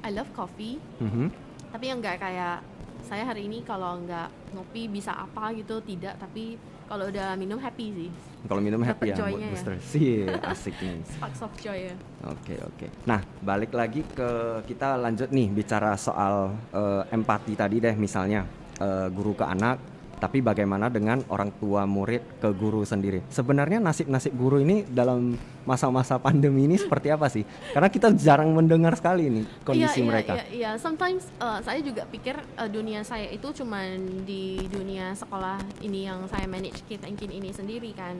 [0.00, 1.28] I love coffee, Mhm.
[1.68, 2.64] tapi yang nggak kayak
[3.04, 6.56] saya hari ini kalau nggak ngopi bisa apa gitu tidak, tapi
[6.88, 8.10] kalau udah minum happy sih,
[8.48, 9.52] kalau minum happy Dapet ya mood joy-nya ya.
[9.52, 9.74] booster.
[9.84, 11.04] Sih, asik nih.
[11.12, 11.94] sparks of joy ya.
[12.24, 12.86] Oke oke.
[13.04, 14.28] Nah balik lagi ke
[14.64, 18.48] kita lanjut nih bicara soal eh, empati tadi deh misalnya
[18.80, 23.22] eh, guru ke anak, tapi bagaimana dengan orang tua murid ke guru sendiri?
[23.30, 27.46] Sebenarnya nasib-nasib guru ini dalam masa-masa pandemi ini seperti apa sih?
[27.72, 30.32] Karena kita jarang mendengar sekali nih kondisi Iya, iya, mereka.
[30.34, 30.70] Iya, iya.
[30.76, 36.26] Sometimes uh, saya juga pikir uh, dunia saya itu cuman di dunia sekolah ini yang
[36.26, 38.18] saya manage Kid Kin ini sendiri kan.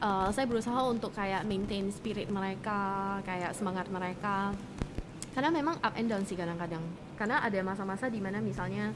[0.00, 4.52] Uh, saya berusaha untuk kayak maintain spirit mereka, kayak semangat mereka.
[5.30, 6.82] Karena memang up and down sih kadang-kadang.
[7.14, 8.90] Karena ada masa-masa di mana misalnya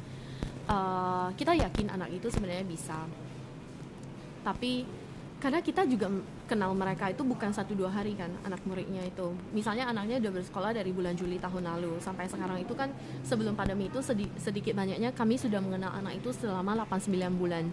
[0.68, 2.98] uh, kita yakin anak itu sebenarnya bisa,
[4.44, 4.84] tapi
[5.44, 6.08] karena kita juga
[6.48, 9.28] kenal mereka itu bukan satu dua hari kan anak muridnya itu.
[9.52, 12.88] Misalnya anaknya udah bersekolah dari bulan Juli tahun lalu sampai sekarang itu kan
[13.20, 17.68] sebelum pandemi itu sedi- sedikit banyaknya kami sudah mengenal anak itu selama 8-9 bulan.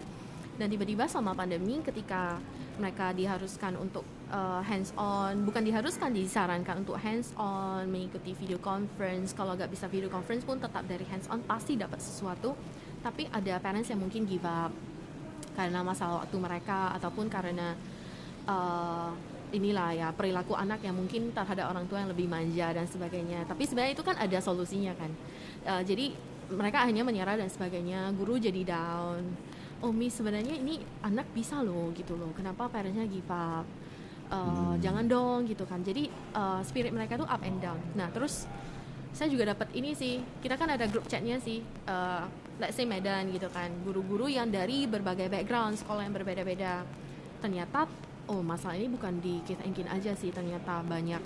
[0.60, 2.36] Dan tiba-tiba sama pandemi ketika
[2.76, 9.36] mereka diharuskan untuk uh, hands on bukan diharuskan disarankan untuk hands on mengikuti video conference
[9.36, 12.56] kalau nggak bisa video conference pun tetap dari hands on pasti dapat sesuatu
[13.02, 14.70] tapi ada parents yang mungkin give up
[15.52, 17.76] karena masalah waktu mereka ataupun karena
[18.48, 19.12] uh,
[19.52, 23.44] inilah ya perilaku anak yang mungkin terhadap orang tua yang lebih manja dan sebagainya.
[23.44, 25.10] Tapi sebenarnya itu kan ada solusinya kan.
[25.68, 26.16] Uh, jadi
[26.48, 28.16] mereka hanya menyerah dan sebagainya.
[28.16, 29.22] Guru jadi down.
[29.84, 32.32] Oh miss sebenarnya ini anak bisa loh gitu loh.
[32.32, 33.68] Kenapa parentsnya give up?
[34.32, 35.84] Uh, Jangan dong gitu kan.
[35.84, 37.76] Jadi uh, spirit mereka tuh up and down.
[37.92, 38.48] Nah terus
[39.12, 42.24] saya juga dapat ini sih kita kan ada grup chatnya sih uh,
[42.62, 43.74] let's say Medan gitu kan.
[43.82, 46.86] Guru-guru yang dari berbagai background sekolah yang berbeda-beda.
[47.40, 47.90] Ternyata
[48.30, 50.30] oh masalah ini bukan di kita ingin aja sih.
[50.30, 51.22] Ternyata banyak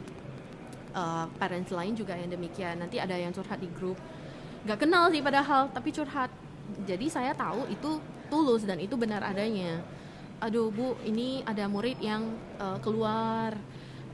[0.97, 2.81] uh, parents lain juga yang demikian.
[2.81, 3.99] Nanti ada yang curhat di grup
[4.67, 6.33] nggak kenal sih padahal tapi curhat.
[6.83, 9.79] Jadi saya tahu itu tulus dan itu benar adanya.
[10.43, 12.27] Aduh bu ini ada murid yang
[12.59, 13.55] uh, keluar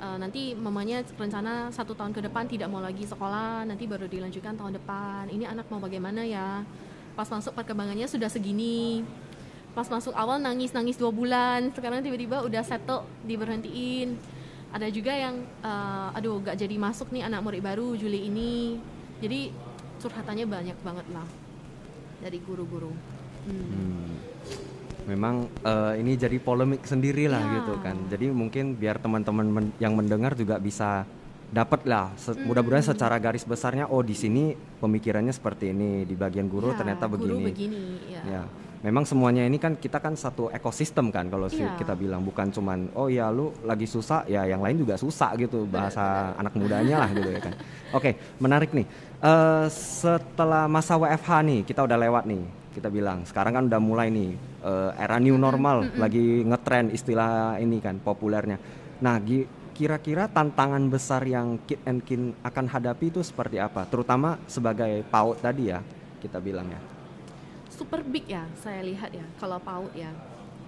[0.02, 4.58] Uh, nanti mamanya rencana satu tahun ke depan tidak mau lagi sekolah nanti baru dilanjutkan
[4.58, 5.30] tahun depan.
[5.30, 6.66] Ini anak mau bagaimana ya?
[7.14, 9.06] Pas masuk perkembangannya sudah segini.
[9.78, 11.70] Pas masuk awal nangis nangis dua bulan.
[11.70, 14.18] Sekarang tiba-tiba udah settle diberhentiin.
[14.74, 18.82] Ada juga yang uh, aduh gak jadi masuk nih anak murid baru Juli ini.
[19.22, 19.54] Jadi
[20.02, 21.28] curhatannya banyak banget lah
[22.18, 22.90] dari guru-guru.
[23.46, 23.70] Hmm.
[23.70, 24.31] Hmm.
[25.04, 27.50] Memang eh, ini jadi polemik sendiri lah Ya.
[27.58, 27.96] gitu kan.
[28.06, 31.02] Jadi mungkin biar teman-teman men- yang mendengar juga bisa
[31.48, 32.14] dapat lah.
[32.16, 32.46] Se- Hmm.
[32.46, 37.04] Mudah-mudahan secara garis besarnya, oh di sini pemikirannya seperti ini, di bagian guru Ya, ternyata
[37.06, 37.44] guru begini.
[37.44, 38.22] begini ya.
[38.24, 38.42] Ya,
[38.80, 41.76] memang semuanya ini kan kita kan satu ekosistem kan kalau Iya.
[41.76, 45.66] kita bilang bukan cuman oh ya lu lagi susah ya yang lain juga susah gitu
[45.66, 47.52] bahasa anak mudanya lah gitu ya kan.
[47.98, 48.86] Oke, menarik nih.
[49.20, 54.08] Eh, setelah masa WFH nih kita udah lewat nih kita bilang sekarang kan udah mulai
[54.08, 54.32] nih
[54.64, 58.56] eh, era new normal lagi ngetren istilah ini kan populernya.
[59.04, 59.20] Nah,
[59.76, 63.84] kira-kira tantangan besar yang Kid and Kin akan hadapi itu seperti apa?
[63.86, 65.80] Terutama sebagai PAUD tadi ya
[66.22, 66.80] kita bilang ya.
[67.72, 70.12] super big ya saya lihat ya kalau PAUD ya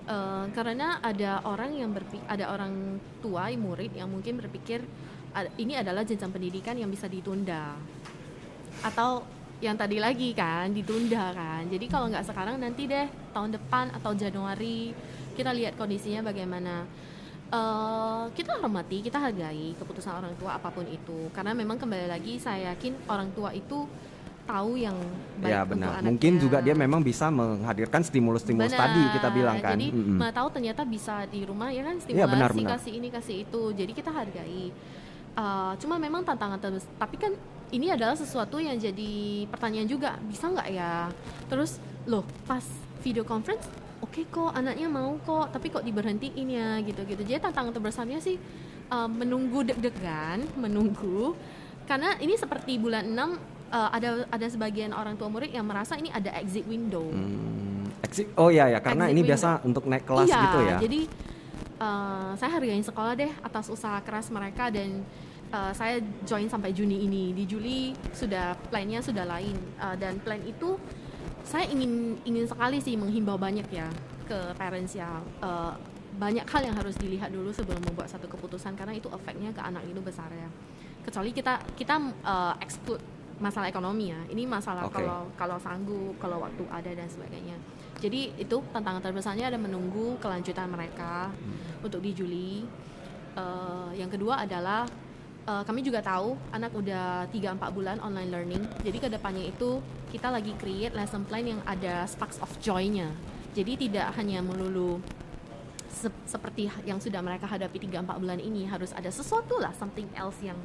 [0.05, 4.85] Eh, karena ada orang yang berpikir ada orang tua murid yang mungkin berpikir
[5.33, 7.73] "A- ini adalah jenjang pendidikan yang bisa ditunda
[8.85, 9.25] atau
[9.65, 14.13] yang tadi lagi kan ditunda kan jadi kalau nggak sekarang nanti deh tahun depan atau
[14.13, 14.93] Januari
[15.35, 16.85] kita lihat kondisinya bagaimana
[17.55, 22.35] Eh, kita hormati kita hargai keputusan orang tua apa pun itu karena memang kembali lagi
[22.35, 23.87] saya yakin orang tua itu
[24.43, 24.97] tahu yang
[25.39, 25.89] baik ya untuk benar.
[25.95, 26.09] anaknya.
[26.11, 28.83] Mungkin juga dia memang bisa menghadirkan stimulus-stimulus Benar.
[28.91, 29.77] tadi kita bilang kan.
[29.79, 30.19] Jadi Mm-mm.
[30.19, 32.73] mana tahu ternyata bisa di rumah ya kan benar, stimulasi benar.
[32.75, 33.63] kasih ini kasih itu.
[33.71, 34.63] Jadi kita hargai.
[35.39, 36.85] Uh, cuma memang tantangan terus.
[36.99, 37.33] Tapi kan
[37.73, 41.09] ini adalah sesuatu yang jadi pertanyaan juga bisa nggak ya?
[41.49, 42.65] Terus loh pas
[43.01, 43.65] video conference
[44.05, 47.25] oke kok anaknya mau kok tapi kok diberhentiin ya gitu-gitu.
[47.25, 48.37] Jadi tantangan terbesarnya sih
[48.93, 51.33] uh, menunggu deg-degan, menunggu
[51.85, 53.17] karena ini seperti bulan 6
[53.75, 57.05] uh, ada ada sebagian orang tua murid yang merasa ini ada exit window.
[57.05, 59.31] Hmm, exit- oh ya ya karena Exit ini window.
[59.37, 60.77] biasa untuk naik kelas iya, gitu ya.
[60.81, 61.01] Jadi
[61.81, 65.05] uh, saya hargain sekolah deh atas usaha keras mereka dan
[65.55, 67.31] uh, saya join sampai Juni ini.
[67.31, 69.55] Di Juli sudah plannya sudah lain.
[69.79, 70.75] Uh, dan plan itu
[71.47, 73.87] saya ingin ingin sekali sih menghimbau banyak ya
[74.27, 75.23] ke parents ya.
[75.39, 75.71] Uh,
[76.15, 79.87] banyak hal yang harus dilihat dulu sebelum membuat satu keputusan karena itu efeknya ke anak
[79.87, 80.51] itu besar ya.
[81.07, 83.03] Kecuali kita kita uh, exclude
[83.39, 84.21] masalah ekonomi ya.
[84.31, 85.03] Ini masalah Okay.
[85.03, 87.59] kalau kalau sanggup kalau waktu ada dan sebagainya.
[87.99, 91.35] Jadi itu tantangan terbesarnya ada menunggu kelanjutan mereka
[91.83, 92.63] untuk di Juli.
[93.35, 94.87] Eh, yang kedua adalah
[95.45, 98.63] eh, kami juga tahu anak udah 3-4 bulan online learning.
[98.83, 99.81] Jadi ke depannya itu
[100.11, 103.11] kita lagi create lesson plan yang ada sparks of joy-nya.
[103.55, 104.99] Jadi tidak hanya melulu
[105.91, 110.39] se- seperti yang sudah mereka hadapi 3-4 bulan ini harus ada sesuatu lah something else
[110.43, 110.59] yang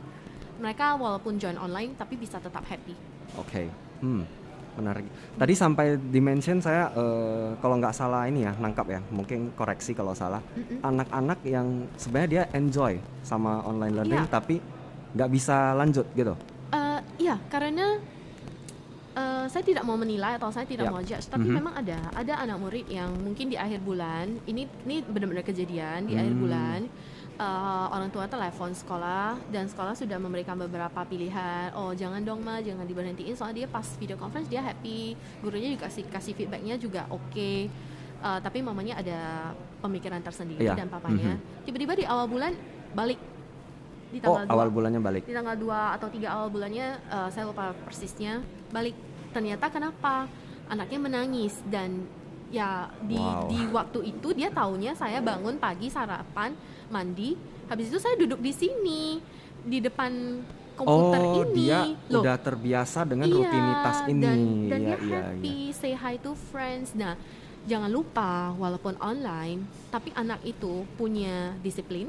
[0.59, 2.97] mereka walaupun join online tapi bisa tetap happy.
[3.37, 3.69] Oke,
[4.01, 4.25] hmm,
[4.77, 5.05] menarik.
[5.37, 10.13] Tadi sampai dimention saya eh, kalau nggak salah ini ya nangkap ya, mungkin koreksi kalau
[10.13, 10.41] salah.
[10.81, 14.31] Anak-anak yang sebenarnya dia enjoy sama online learning Iya.
[14.31, 14.55] tapi
[15.15, 16.35] nggak bisa lanjut gitu.
[17.19, 17.99] Iya, karena
[19.19, 20.91] eh, saya tidak mau menilai atau saya tidak Ya.
[20.93, 21.55] mau judge, tapi Mhm.
[21.59, 26.15] memang ada ada anak murid yang mungkin di akhir bulan ini ini benar-benar kejadian di
[26.15, 26.43] akhir Hmm.
[26.45, 26.79] bulan
[27.39, 27.45] eh,
[27.89, 31.71] orang tua telepon sekolah dan sekolah sudah memberikan beberapa pilihan.
[31.73, 35.87] Oh jangan dong ma, jangan diberhentiin soalnya dia pas video conference dia happy, gurunya juga
[35.87, 37.51] kasih kasih feedbacknya juga oke.
[38.19, 39.19] Eh, tapi mamanya ada
[39.79, 40.75] pemikiran tersendiri Iya.
[40.75, 41.39] dan papanya.
[41.63, 42.51] Tiba-tiba di awal bulan
[42.91, 43.15] balik
[44.09, 45.23] di Oh, tanggal awal 2 bulannya balik.
[45.23, 48.97] di tanggal 2 atau 3 awal bulannya eh, saya lupa persisnya balik
[49.29, 50.25] ternyata kenapa
[50.65, 52.09] anaknya menangis dan
[52.49, 53.45] ya di Wow.
[53.45, 56.57] di waktu itu dia taunya saya bangun pagi sarapan
[56.89, 57.37] mandi
[57.69, 59.21] habis itu saya duduk di sini
[59.63, 60.41] di depan
[60.79, 61.55] komputer oh, ini.
[61.59, 62.23] dia loh.
[62.23, 64.23] udah terbiasa dengan iya, rutinitas ini.
[64.23, 64.39] dan,
[64.71, 66.95] dan Iya, dia iya, happy say hi to friends.
[66.95, 67.19] Nah
[67.67, 72.07] jangan lupa walaupun online tapi anak itu punya disiplin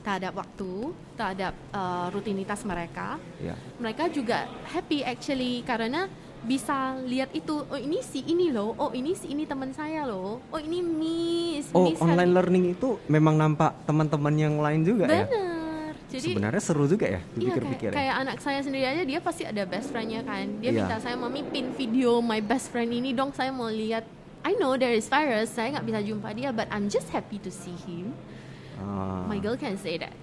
[0.00, 3.20] terhadap waktu terhadap eh, rutinitas mereka.
[3.36, 3.54] Iya.
[3.76, 6.08] mereka juga happy actually karena
[6.40, 8.72] bisa lihat itu oh ini si ini loh.
[8.74, 10.38] Oh ini si ini teman saya loh.
[10.46, 15.04] Oh ini miss Oh, miss online hari- learning itu memang nampak teman-teman yang lain juga
[15.04, 15.24] ya.
[15.24, 17.94] benar jadi Sebenarnya seru juga ya Iya kayak, dipikir-pikir ya.
[17.94, 20.56] kayak anak saya sendiri aja dia pasti ada best friendnya kan.
[20.58, 20.78] Dia Iya.
[20.82, 23.28] minta saya mami pin video my best friend ini dong.
[23.30, 24.08] Saya mau lihat
[24.40, 25.50] I know there is virus.
[25.50, 28.16] Saya nggak bisa jumpa dia but I'm just happy to see him.
[28.78, 29.26] Ah.
[29.26, 30.14] my girl can say that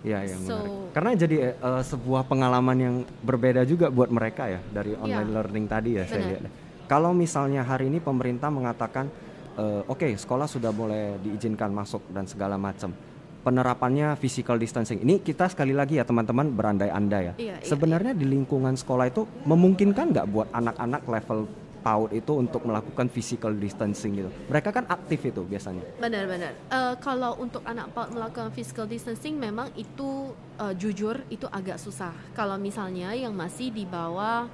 [0.00, 0.72] Iya, iya So- menarik.
[0.90, 5.36] Karena jadi eh, sebuah pengalaman yang berbeda juga buat mereka ya dari online Iya.
[5.36, 6.42] learning tadi ya saya lihat.
[6.86, 9.10] Kalau misalnya hari ini pemerintah mengatakan
[9.54, 12.94] eh, oke sekolah sudah boleh diizinkan masuk dan segala macam.
[13.38, 14.98] Penerapannya physical distancing.
[14.98, 17.34] Ini kita sekali lagi ya teman-teman berandai-andai ya.
[17.38, 21.38] Iya, iya, Sebenarnya di lingkungan sekolah itu memungkinkan nggak buat anak-anak level
[21.88, 24.30] PAUD itu untuk melakukan physical distancing gitu.
[24.52, 25.80] Mereka kan aktif itu biasanya.
[25.96, 26.52] Benar-benar.
[26.68, 32.12] Eh, kalau untuk anak PAUD melakukan physical distancing memang itu eh, jujur itu agak susah.
[32.36, 34.44] Kalau misalnya yang masih di bawah,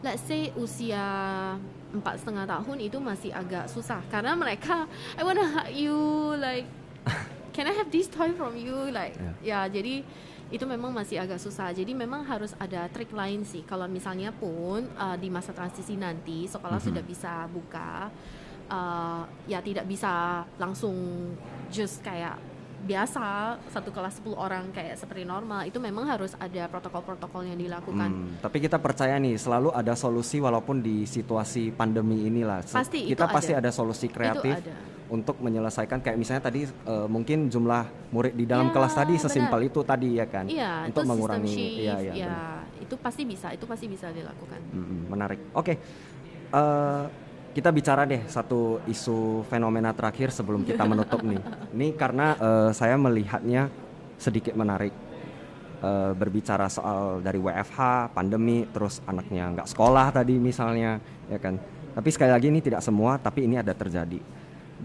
[0.00, 1.04] let's say usia
[1.92, 4.86] empat setengah tahun itu masih agak susah karena mereka
[5.18, 5.98] I wanna hug you
[6.38, 6.64] like
[7.54, 10.06] can I have this toy from you like ya jadi
[10.50, 14.82] itu memang masih agak susah jadi memang harus ada trik lain sih kalau misalnya pun
[14.98, 16.86] uh, di masa transisi nanti sekolah Mhm.
[16.90, 18.10] sudah bisa buka
[18.66, 20.94] uh, ya tidak bisa langsung
[21.70, 22.34] just kayak
[22.80, 28.08] biasa satu kelas 10 orang kayak seperti normal itu memang harus ada protokol-protokol yang dilakukan
[28.10, 32.64] Hmm, tapi kita percaya nih selalu ada solusi walaupun di situasi pandemi inilah.
[32.64, 33.68] Pasti itu kita pasti ada.
[33.68, 34.74] ada solusi kreatif ada.
[35.12, 39.60] untuk menyelesaikan kayak misalnya tadi eh, mungkin jumlah murid di dalam Ya, kelas tadi sesimpel
[39.68, 40.46] itu tadi ya kan.
[40.48, 42.12] Iya, untuk itu mengurangi shift, iya iya.
[42.14, 42.84] ya, benar.
[42.88, 44.60] itu pasti bisa, itu pasti bisa dilakukan.
[44.72, 45.40] Mm-mm, menarik.
[45.52, 45.74] Oke.
[46.50, 47.04] Eh,
[47.50, 51.42] kita bicara deh satu isu fenomena terakhir sebelum kita menutup nih.
[51.74, 53.70] Ini karena eh, saya melihatnya
[54.20, 54.94] sedikit menarik.
[55.80, 61.00] Eh, berbicara soal dari WFH, pandemi, terus anaknya nggak sekolah tadi misalnya,
[61.32, 61.56] ya kan.
[61.96, 64.20] Tapi sekali lagi ini tidak semua, tapi ini ada terjadi.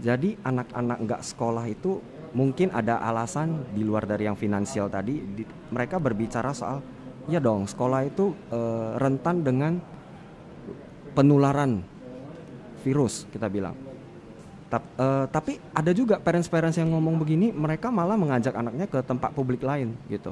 [0.00, 2.00] Jadi anak-anak nggak sekolah itu
[2.32, 5.20] mungkin ada alasan di luar dari yang finansial tadi.
[5.20, 6.80] di- mereka berbicara soal,
[7.28, 9.76] ya dong, sekolah itu eh, rentan dengan
[11.12, 11.84] penularan
[12.86, 13.74] virus kita bilang.
[14.70, 19.34] Tap- eh, tapi ada juga parents-parents yang ngomong begini, mereka malah mengajak anaknya ke tempat
[19.34, 20.30] publik lain gitu.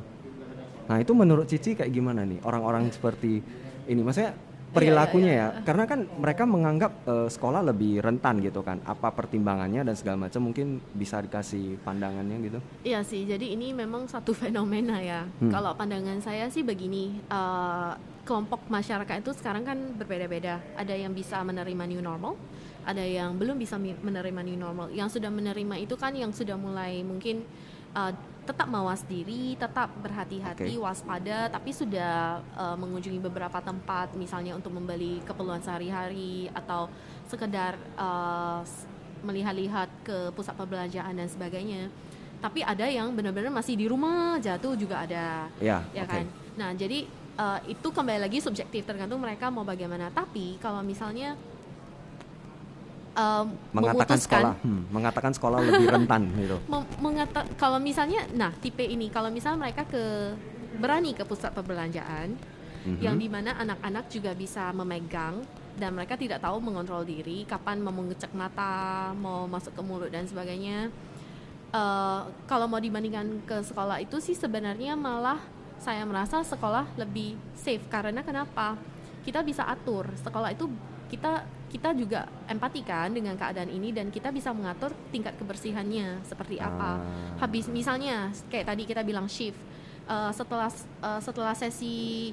[0.86, 3.42] Nah itu menurut Cici kayak gimana nih orang-orang seperti
[3.90, 4.00] ini?
[4.02, 4.34] Maksudnya
[4.74, 8.82] perilakunya iya, ya, karena kan mereka menganggap eh, sekolah lebih rentan gitu kan.
[8.82, 12.58] Apa pertimbangannya dan segala macam mungkin bisa dikasih pandangannya gitu.
[12.82, 15.24] Iya sih, jadi ini memang satu fenomena ya.
[15.38, 15.54] Hmm.
[15.54, 17.92] Kalau pandangan saya sih begini, eh,
[18.26, 20.58] kelompok masyarakat itu sekarang kan berbeda-beda.
[20.74, 22.34] Ada yang bisa menerima new normal,
[22.82, 24.90] ada yang belum bisa menerima new normal.
[24.90, 27.44] Yang sudah menerima itu kan yang sudah mulai mungkin
[27.94, 28.12] uh,
[28.44, 30.84] tetap mawas diri, tetap berhati-hati, Oke.
[30.84, 36.92] waspada, tapi sudah uh, mengunjungi beberapa tempat, misalnya untuk membeli keperluan sehari-hari atau
[37.26, 38.60] sekedar uh,
[39.24, 41.88] melihat-lihat ke pusat perbelanjaan dan sebagainya.
[42.44, 46.12] Tapi ada yang benar-benar masih di rumah jatuh juga ada, Ya, ya oke.
[46.12, 46.24] kan.
[46.60, 47.08] Nah jadi
[47.40, 50.12] uh, itu kembali lagi subjektif tergantung mereka mau bagaimana.
[50.12, 51.32] Tapi kalau misalnya
[53.14, 56.56] um, Mengatakan memutuskan sekolah, hmm, mengatakan sekolah lebih rentan gitu.
[57.00, 60.34] mengata kalau misalnya nah tipe ini kalau misalnya mereka ke
[60.76, 62.34] berani ke pusat perbelanjaan
[62.84, 63.00] Mhm.
[63.00, 65.40] yang di mana anak-anak juga bisa memegang
[65.80, 70.28] dan mereka tidak tahu mengontrol diri kapan mau mengecek mata mau masuk ke mulut dan
[70.28, 70.92] sebagainya
[71.74, 75.42] Eh, kalau mau dibandingkan ke sekolah itu sih sebenarnya malah
[75.74, 78.78] saya merasa sekolah lebih safe karena kenapa
[79.26, 80.70] kita bisa atur sekolah itu
[81.10, 81.42] kita
[81.74, 86.94] kita juga empati kan dengan keadaan ini dan kita bisa mengatur tingkat kebersihannya seperti apa.
[86.94, 86.98] Ah.
[87.42, 89.58] habis misalnya kayak tadi kita bilang shift
[90.06, 90.70] eh, setelah
[91.02, 92.30] eh, setelah sesi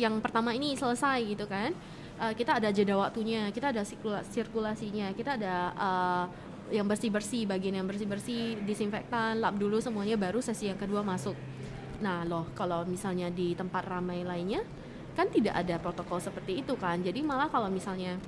[0.00, 1.76] yang pertama ini selesai gitu kan
[2.16, 6.24] eh, kita ada jeda waktunya kita ada sirkula- sirkulasinya kita ada eh,
[6.72, 11.00] yang bersih bersih bagian yang bersih bersih disinfektan lap dulu semuanya baru sesi yang kedua
[11.00, 11.36] masuk.
[12.00, 14.60] Nah loh kalau misalnya di tempat ramai lainnya
[15.16, 17.00] kan tidak ada protokol seperti itu kan.
[17.00, 18.20] Jadi malah kalau misalnya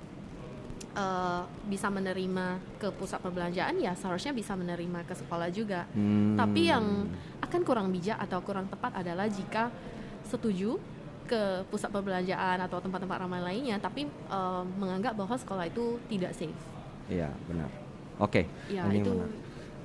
[0.90, 2.46] eh, bisa menerima
[2.78, 6.34] ke pusat perbelanjaan ya seharusnya bisa menerima ke sekolah juga Hmm.
[6.34, 7.06] tapi yang
[7.40, 9.70] akan kurang bijak atau kurang tepat adalah jika
[10.26, 10.78] setuju
[11.26, 16.58] ke pusat perbelanjaan atau tempat-tempat ramai lainnya, tapi eh, menganggap bahwa sekolah itu tidak safe.
[17.06, 17.70] Iya, benar.
[18.18, 18.50] Oke.
[18.66, 19.14] Ya ini itu.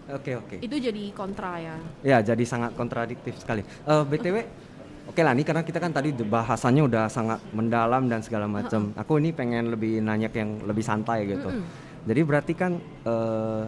[0.05, 0.55] Oke, oke.
[0.61, 1.77] itu jadi kontra ya.
[2.05, 3.61] Ya, jadi sangat kontradiktif sekali.
[3.61, 4.41] Eh, BTW,
[5.05, 8.93] oke lah, ini karena kita kan tadi bahasanya udah sangat mendalam dan segala macam.
[8.97, 11.49] Aku ini pengen lebih nanya yang lebih santai gitu.
[11.49, 11.65] Mm-mm.
[12.05, 13.63] Jadi berarti kan eh,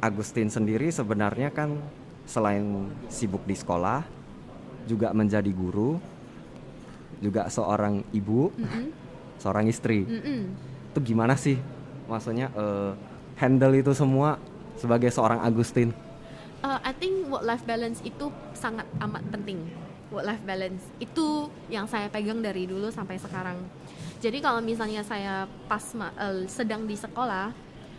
[0.00, 1.76] Agustin sendiri sebenarnya kan
[2.24, 4.04] selain sibuk di sekolah,
[4.84, 6.00] juga menjadi guru,
[7.20, 8.86] juga seorang ibu, Mm-mm.
[9.40, 10.04] seorang istri.
[10.04, 10.40] Mm-mm.
[10.92, 11.56] Itu gimana sih?
[12.08, 12.92] Maksudnya eh,
[13.40, 14.36] handle itu semua
[14.76, 15.92] sebagai seorang Agustin?
[16.64, 19.68] Uh, I think work life balance itu sangat amat penting.
[20.14, 23.58] Work life balance itu yang saya pegang dari dulu sampai sekarang.
[24.22, 27.50] Jadi kalau misalnya saya pas eh, sedang di sekolah,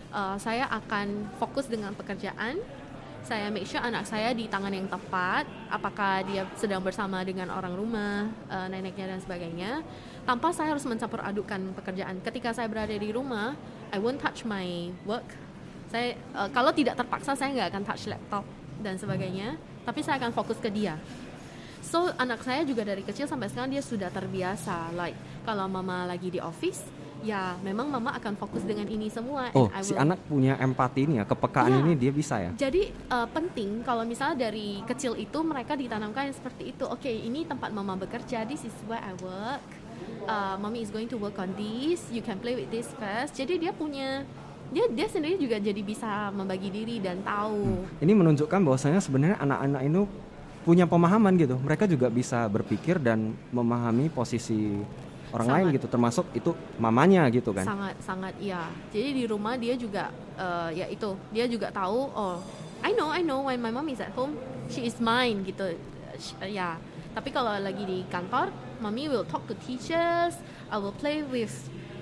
[0.10, 2.58] uh, saya akan fokus dengan pekerjaan.
[3.26, 7.74] Saya make sure anak saya di tangan yang tepat, apakah dia sedang bersama dengan orang
[7.74, 9.82] rumah, eh, neneknya dan sebagainya.
[10.30, 12.22] Tanpa saya harus mencampur adukan pekerjaan.
[12.22, 13.58] Ketika saya berada di rumah,
[13.90, 15.26] I won't touch my work
[15.90, 18.44] saya eh, kalau tidak terpaksa saya nggak akan touch laptop
[18.82, 20.98] dan sebagainya tapi saya akan fokus ke dia
[21.96, 25.16] so anak saya juga dari kecil sampai sekarang dia sudah terbiasa like
[25.48, 26.84] kalau mama lagi di office
[27.24, 31.08] ya memang mama akan fokus dengan ini semua Oh, I si will- anak punya empati
[31.08, 31.80] ini ya, kepekaan Iya.
[31.88, 32.52] ini dia bisa ya?
[32.52, 36.84] jadi eh, penting kalau misalnya dari kecil itu mereka ditanamkan yang seperti itu.
[36.84, 38.44] Oke, ini tempat mama bekerja.
[38.44, 39.64] This is where I work.
[40.28, 42.12] Uh, mommy is going to work on this.
[42.12, 43.40] You can play with this first.
[43.40, 44.28] Jadi dia punya
[44.74, 47.86] dia dia sendiri juga jadi bisa membagi diri dan tahu.
[48.04, 50.02] Ini menunjukkan bahwasanya sebenarnya anak-anak itu
[50.66, 51.56] punya pemahaman gitu.
[51.62, 54.82] Mereka juga bisa berpikir dan memahami posisi
[55.30, 55.76] orang lain Sangat.
[55.78, 56.52] gitu, termasuk itu
[56.82, 57.64] mamanya gitu kan.
[57.64, 58.66] Sangat sangat iya.
[58.90, 62.42] Jadi di rumah dia juga eh, ya itu dia juga tahu oh
[62.82, 64.34] I know I know when my mom is at home
[64.74, 65.78] she is mine gitu.
[66.18, 66.82] Sh- ya.
[67.16, 68.52] Tapi kalau lagi di kantor,
[68.84, 70.36] mommy will talk to teachers.
[70.68, 71.54] I will play with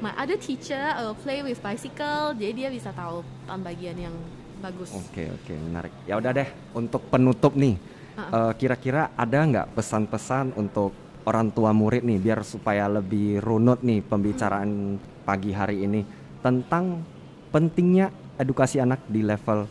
[0.01, 0.79] my other teacher.
[0.79, 2.33] I will play with bicycle.
[2.33, 3.21] Jadi dia bisa tahu
[3.61, 4.15] bagian yang
[4.63, 4.89] bagus.
[4.95, 5.93] Oke oke menarik.
[6.09, 7.77] Ya udah deh untuk penutup nih,
[8.13, 10.93] Eh, kira-kira ada nggak pesan-pesan untuk
[11.25, 16.05] orang tua murid nih biar supaya lebih runut nih pembicaraan pagi hari ini
[16.45, 17.01] tentang
[17.49, 19.65] pentingnya edukasi anak di level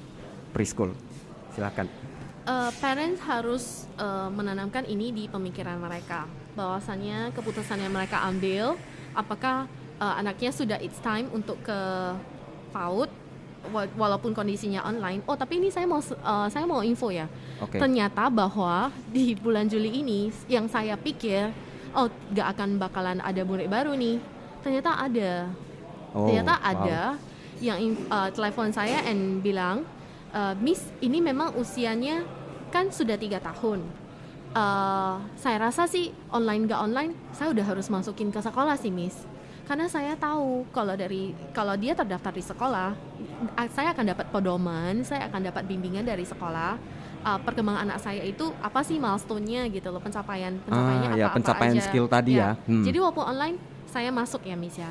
[0.50, 0.90] preschool.
[1.54, 1.86] Silakan.
[2.42, 6.26] uh, parents harus uh, menanamkan ini di pemikiran mereka
[6.58, 8.74] bahwasannya keputusan yang mereka ambil
[9.14, 9.70] apakah
[10.02, 11.78] uh, anaknya sudah it's time untuk ke
[12.74, 13.06] PAUD
[13.70, 17.30] wa- walaupun kondisinya online oh tapi ini saya mau uh, saya mau info ya
[17.62, 17.78] Oke.
[17.78, 21.54] ternyata bahwa di bulan Juli ini yang saya pikir
[21.94, 24.18] oh gak akan bakalan ada murid baru nih.
[24.64, 25.50] Ternyata ada.
[26.12, 26.70] Oh, ternyata wow.
[26.74, 27.00] ada
[27.62, 27.78] yang
[28.10, 29.86] uh, telepon saya and bilang
[30.34, 32.26] "Uh, Miss ini memang usianya
[32.72, 33.84] kan sudah tiga tahun.
[34.52, 39.24] Uh, saya rasa sih online gak online saya udah harus masukin ke sekolah sih Miss.
[39.62, 42.92] Karena saya tahu kalau dari kalau dia terdaftar di sekolah
[43.70, 46.76] saya akan dapat pedoman saya akan dapat bimbingan dari sekolah
[47.22, 51.26] Uh, perkembangan anak saya itu apa sih milestone-nya gitu loh pencapaian pencapaiannya Ah, apa ya,
[51.30, 51.84] apa pencapaian aja.
[51.86, 52.58] skill tadi ya.
[52.66, 52.82] Hmm.
[52.82, 53.56] jadi walaupun online
[53.86, 54.90] saya masuk ya Miss ya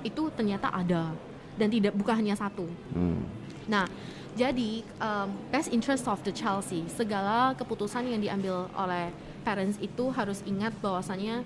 [0.00, 1.14] itu ternyata ada
[1.54, 3.22] dan tidak bukan hanya satu Hmm.
[3.66, 3.86] Nah,
[4.34, 6.86] Jadi um, best interest of the child sih.
[6.86, 9.10] Segala keputusan yang diambil oleh
[9.42, 11.42] parents itu harus ingat bahwasannya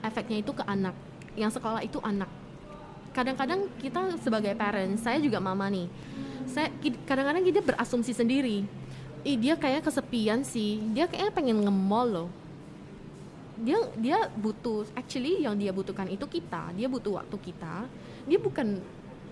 [0.00, 0.92] efeknya itu ke anak.
[1.34, 2.28] Yang sekolah itu anak.
[3.16, 5.88] Kadang-kadang kita sebagai parents, saya juga mama nih.
[6.44, 6.68] Saya
[7.08, 8.68] kadang-kadang kita berasumsi sendiri.
[9.24, 10.84] Ih, dia kayak kesepian sih.
[10.92, 12.28] Dia kayaknya pengen nge-mall loh.
[13.56, 16.76] Dia dia butuh actually yang dia butuhkan itu kita.
[16.76, 17.88] Dia butuh waktu kita.
[18.28, 18.84] Dia bukan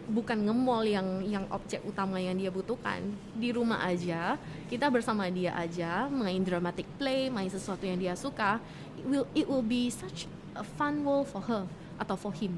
[0.08, 3.04] bukan nge-mall yang yang objek utama yang dia butuhkan.
[3.36, 4.40] Di rumah aja
[4.72, 8.64] kita bersama dia aja main dramatic play main sesuatu yang dia suka
[8.96, 10.24] it will it will be such
[10.56, 11.68] a fun world for her
[12.00, 12.56] atau for him.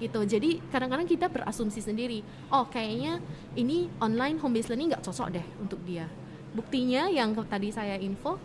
[0.00, 0.16] Gitu.
[0.24, 3.20] Jadi kadang-kadang kita berasumsi sendiri oh kayaknya
[3.52, 6.08] ini online home based learning nggak cocok deh untuk dia
[6.54, 8.38] buktinya yang tadi saya info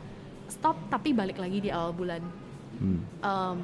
[0.50, 2.22] stop tapi balik lagi di awal bulan.
[2.82, 3.00] Hmm.
[3.22, 3.58] Um,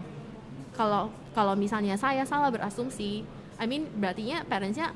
[0.77, 3.25] kalau kalau misalnya saya salah berasumsi,
[3.57, 4.93] I mean berartinya parentsnya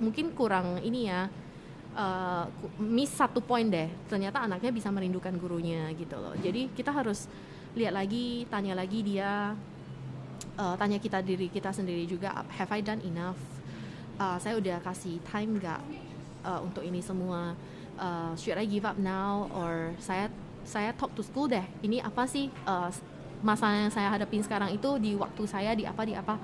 [0.00, 1.28] mungkin kurang ini ya
[1.92, 2.44] uh,
[2.80, 3.92] miss satu poin deh.
[4.08, 6.32] Ternyata anaknya bisa merindukan gurunya gitu loh.
[6.40, 7.28] Jadi kita harus
[7.76, 9.52] lihat lagi, tanya lagi dia,
[10.56, 12.32] uh, tanya kita diri kita sendiri juga.
[12.56, 13.38] Have I done enough?
[14.16, 15.80] Uh, saya udah kasih time nggak
[16.48, 17.52] uh, untuk ini semua?
[17.96, 19.48] Uh, should I give up now?
[19.56, 20.28] Or saya
[20.62, 21.64] saya talk to school deh.
[21.80, 22.92] Ini apa sih uh,
[23.40, 25.00] masalah yang saya hadapin sekarang itu?
[25.00, 26.36] Di waktu saya di apa di apa?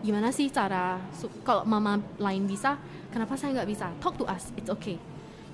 [0.00, 1.00] Gimana sih cara
[1.44, 2.80] kalau mama lain bisa
[3.12, 3.86] kenapa saya nggak bisa?
[4.00, 4.96] Talk to us it's okay.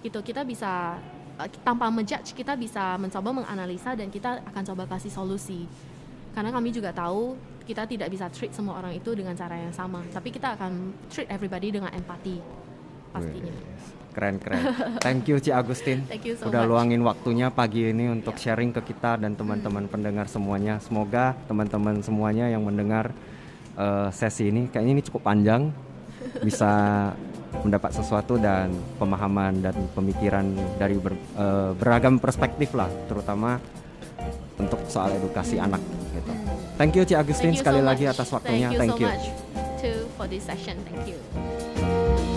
[0.03, 0.99] Gitu kita bisa
[1.39, 5.67] uh, tanpa menjudge kita bisa mencoba menganalisa dan kita akan coba kasih solusi.
[6.33, 10.03] Karena kami juga tahu kita tidak bisa treat semua orang itu dengan cara yang sama.
[10.11, 12.63] Tapi kita akan treat everybody dengan empati
[13.13, 13.53] pastinya
[14.13, 14.63] Keren keren.
[15.01, 16.05] Thank you Ci Agustin.
[16.13, 16.71] Thank you so Udah much.
[16.71, 18.53] luangin waktunya pagi ini untuk yeah.
[18.53, 19.93] sharing ke kita dan teman-teman hmm.
[19.93, 20.77] pendengar semuanya.
[20.85, 23.11] Semoga teman-teman semuanya yang mendengar
[23.81, 25.73] uh, sesi ini kayaknya ini cukup panjang
[26.47, 26.71] bisa
[27.65, 30.45] mendapat sesuatu dan pemahaman dan pemikiran
[30.81, 33.61] dari ber, uh, beragam perspektif lah, terutama
[34.57, 35.81] untuk soal edukasi anak
[36.17, 36.33] gitu.
[36.81, 38.73] Thank you Ci Agustin sekali so lagi atas waktunya.
[38.73, 39.09] Thank you Thank so you.
[39.09, 39.27] much
[39.83, 40.79] too for this session.
[40.87, 42.32] Thank you.